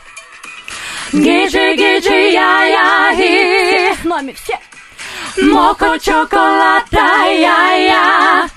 Гиджи, 1.14 1.76
гиджи, 1.76 2.32
я-я, 2.32 3.16
хи. 3.16 3.96
С 4.00 4.04
нами 4.04 4.34
все. 4.34 4.60
Моко 5.42 5.98
чоколада, 5.98 7.26
я-я. 7.32 8.50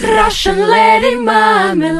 Russian 0.00 0.58
lady 0.58 1.14
marmalade. 1.14 1.94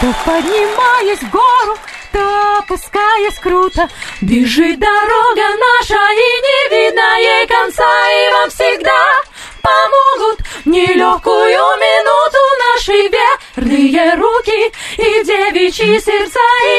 То 0.00 0.14
поднимаясь 0.26 1.22
в 1.22 1.30
гору, 1.30 1.78
то 2.12 2.58
опускаясь 2.58 3.38
круто, 3.38 3.88
Бежит 4.20 4.78
дорога 4.78 5.48
наша, 5.58 5.94
и 5.94 6.30
не 6.46 6.68
видно 6.76 7.18
ей 7.18 7.46
конца, 7.46 8.10
И 8.10 8.32
вам 8.32 8.50
всегда 8.50 9.22
помогут 9.62 10.40
в 10.64 10.68
нелегкую 10.68 11.64
минуту 11.84 12.38
наши 12.66 13.08
верные 13.08 14.14
руки 14.16 14.72
и 14.98 15.24
девичьи 15.24 15.98
сердца, 16.00 16.40
И 16.68 16.73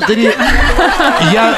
Подри- 0.00 0.34
Я 1.32 1.56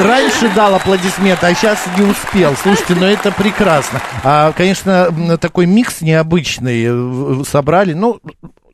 раньше 0.00 0.48
дал 0.54 0.74
аплодисменты, 0.74 1.46
а 1.46 1.54
сейчас 1.54 1.78
не 1.98 2.04
успел. 2.04 2.54
Слушайте, 2.62 2.94
ну 2.94 3.06
это 3.06 3.30
прекрасно. 3.32 4.00
А, 4.22 4.52
конечно, 4.52 5.38
такой 5.38 5.66
микс 5.66 6.00
необычный 6.00 6.84
э, 6.88 7.44
собрали. 7.44 7.92
Ну, 7.92 8.20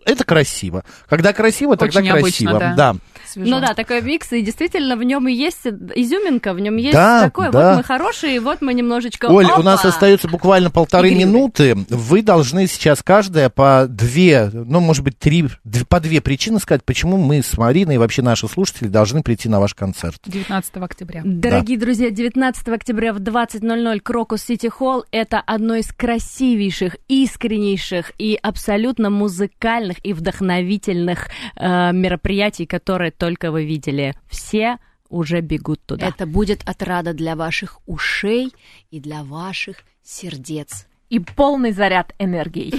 это 0.04 0.24
красиво. 0.24 0.84
Когда 1.08 1.32
красиво, 1.32 1.76
тогда 1.76 2.00
Очень 2.00 2.10
красиво. 2.10 2.58
да. 2.76 2.96
Свежо. 3.32 3.50
Ну 3.50 3.60
да, 3.60 3.74
такой 3.74 4.02
микс, 4.02 4.32
и 4.32 4.42
действительно 4.42 4.96
в 4.96 5.02
нем 5.02 5.28
и 5.28 5.32
есть 5.32 5.66
изюминка, 5.66 6.52
в 6.52 6.60
нем 6.60 6.76
есть 6.76 6.94
Да, 6.94 7.22
такое. 7.22 7.50
да. 7.50 7.70
Вот 7.70 7.76
мы 7.78 7.82
хорошие, 7.84 8.40
вот 8.40 8.60
мы 8.60 8.74
немножечко. 8.74 9.26
Оль, 9.26 9.46
опа. 9.46 9.60
у 9.60 9.62
нас 9.62 9.84
остается 9.84 10.28
буквально 10.28 10.70
полторы 10.70 11.08
Игривый. 11.08 11.24
минуты. 11.24 11.76
Вы 11.88 12.22
должны 12.22 12.66
сейчас 12.66 13.02
каждая 13.02 13.50
по 13.50 13.86
две, 13.88 14.50
ну, 14.52 14.80
может 14.80 15.04
быть, 15.04 15.18
три, 15.18 15.46
по 15.88 16.00
две 16.00 16.20
причины 16.20 16.58
сказать, 16.58 16.84
почему 16.84 17.16
мы 17.16 17.42
с 17.42 17.56
Мариной 17.56 17.96
и 17.96 17.98
вообще 17.98 18.22
наши 18.22 18.48
слушатели 18.48 18.88
должны 18.88 19.22
прийти 19.22 19.48
на 19.48 19.60
ваш 19.60 19.74
концерт. 19.74 20.20
19 20.26 20.76
октября. 20.78 21.22
Дорогие 21.24 21.78
друзья, 21.78 22.10
19 22.10 22.68
октября 22.68 23.12
в 23.12 23.18
20.00 23.18 24.00
Крокус 24.00 24.42
Сити 24.42 24.68
Холл– 24.68 25.04
это 25.10 25.40
одно 25.40 25.76
из 25.76 25.92
красивейших, 25.92 26.96
искреннейших 27.08 28.12
и 28.18 28.38
абсолютно 28.40 29.10
музыкальных 29.10 29.96
и 30.04 30.12
вдохновительных 30.12 31.28
э, 31.56 31.92
мероприятий, 31.92 32.66
которые 32.66 33.10
только 33.20 33.52
вы 33.52 33.66
видели. 33.66 34.16
Все 34.28 34.78
уже 35.08 35.40
бегут 35.40 35.84
туда. 35.84 36.08
Это 36.08 36.26
будет 36.26 36.66
отрада 36.68 37.12
для 37.12 37.36
ваших 37.36 37.80
ушей 37.86 38.52
и 38.90 38.98
для 38.98 39.22
ваших 39.22 39.84
сердец. 40.02 40.86
И 41.10 41.18
полный 41.18 41.72
заряд 41.72 42.14
энергии. 42.20 42.72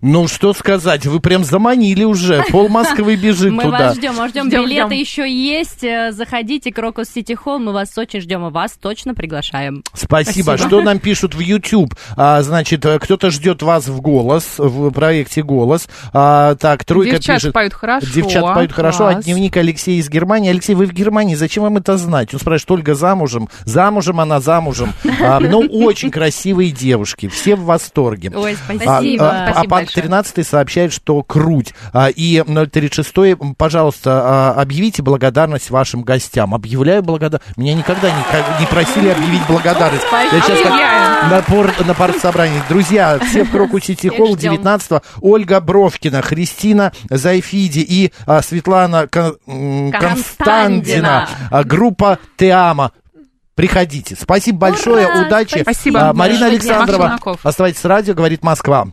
Ну, 0.00 0.26
что 0.26 0.54
сказать, 0.54 1.06
вы 1.06 1.20
прям 1.20 1.44
заманили 1.44 2.02
уже. 2.02 2.42
Пол 2.50 2.68
Москвы 2.68 3.14
бежит 3.14 3.52
Мы 3.52 3.62
туда. 3.64 3.78
вас 3.78 3.96
ждем, 3.96 4.14
мы 4.16 4.28
ждем. 4.28 4.48
Ждем, 4.48 4.64
Билеты 4.64 4.86
ждем. 4.86 4.98
еще 4.98 5.30
есть. 5.30 5.84
Э, 5.84 6.10
Заходите, 6.10 6.72
Крокус 6.72 7.10
Сити 7.10 7.34
Холл, 7.34 7.58
мы 7.60 7.72
вас 7.72 7.96
очень 7.96 8.20
ждем, 8.22 8.44
и 8.46 8.50
вас 8.50 8.72
точно 8.72 9.14
приглашаем. 9.14 9.84
Спасибо. 9.92 10.54
Спасибо. 10.54 10.56
Что 10.56 10.80
нам 10.80 10.98
пишут 10.98 11.34
в 11.34 11.38
YouTube? 11.40 11.94
А, 12.16 12.42
значит, 12.42 12.84
э, 12.86 12.98
кто-то 12.98 13.30
ждет 13.30 13.62
вас 13.62 13.86
в 13.86 14.00
голос, 14.00 14.54
в 14.58 14.90
проекте 14.90 15.42
голос. 15.42 15.88
А, 16.12 16.54
так, 16.56 16.84
тройка 16.84 17.16
Девчата 17.16 17.38
пишет. 17.38 17.52
поют 17.52 17.74
хорошо. 17.74 18.06
Девчата 18.12 18.54
поют 18.54 18.72
хорошо, 18.72 19.06
а 19.06 19.12
Класс. 19.12 19.24
дневник 19.26 19.56
Алексея 19.58 20.00
из 20.00 20.08
Германии. 20.08 20.50
Алексей, 20.50 20.74
вы 20.74 20.86
в 20.86 20.92
Германии, 20.92 21.34
зачем 21.36 21.62
вам 21.64 21.76
это 21.76 21.98
знать? 21.98 22.32
Он 22.34 22.40
спрашивает, 22.40 22.70
Ольга 22.70 22.94
замужем? 22.94 23.48
Замужем 23.66 24.18
она, 24.18 24.40
замужем. 24.40 24.94
А, 25.22 25.38
ну, 25.38 25.60
очень 25.60 26.10
красивые 26.10 26.72
девушки, 26.72 27.28
все 27.28 27.41
в 27.50 27.64
восторге. 27.64 28.30
Ой, 28.34 28.52
А, 28.68 28.74
спасибо. 28.76 29.30
а, 29.30 29.30
а, 29.30 29.44
а 29.48 29.52
Спасибо 29.52 29.70
большое. 29.76 30.02
13 30.02 30.46
сообщает, 30.46 30.92
что 30.92 31.22
круть. 31.22 31.74
А, 31.92 32.08
И 32.08 32.42
036, 32.42 33.36
м, 33.40 33.54
пожалуйста, 33.54 34.22
а, 34.54 34.60
объявите 34.60 35.02
благодарность 35.02 35.70
вашим 35.70 36.02
гостям. 36.02 36.54
Объявляю 36.54 37.02
благодарность. 37.02 37.56
Меня 37.56 37.74
никогда 37.74 38.10
не, 38.10 38.60
не 38.60 38.66
просили 38.66 39.08
объявить 39.08 39.42
благодарность. 39.48 40.04
Я 40.32 40.40
сейчас 40.40 40.60
как 40.60 41.30
на, 41.30 41.42
пор, 41.42 41.72
на 41.86 41.94
партсобрании. 41.94 42.62
Друзья, 42.68 43.18
все 43.18 43.44
в 43.44 43.50
Холл 44.16 44.36
ждем. 44.36 44.52
19 44.52 45.02
Ольга 45.20 45.60
Бровкина, 45.60 46.22
Христина 46.22 46.92
Зайфиди 47.10 47.80
и 47.80 48.12
а, 48.26 48.42
Светлана 48.42 49.06
Кон- 49.08 49.36
м, 49.46 49.92
Константина. 49.92 51.28
А, 51.50 51.64
группа 51.64 52.18
Теама. 52.36 52.92
Приходите. 53.54 54.16
Спасибо 54.18 54.58
большое, 54.58 55.26
удачи. 55.26 55.60
Спасибо. 55.62 56.08
А, 56.08 56.12
Марина. 56.12 56.46
Александрова. 56.46 57.18
Оставайтесь 57.42 57.80
с 57.80 57.84
радио, 57.84 58.14
говорит 58.14 58.42
Москва. 58.42 58.88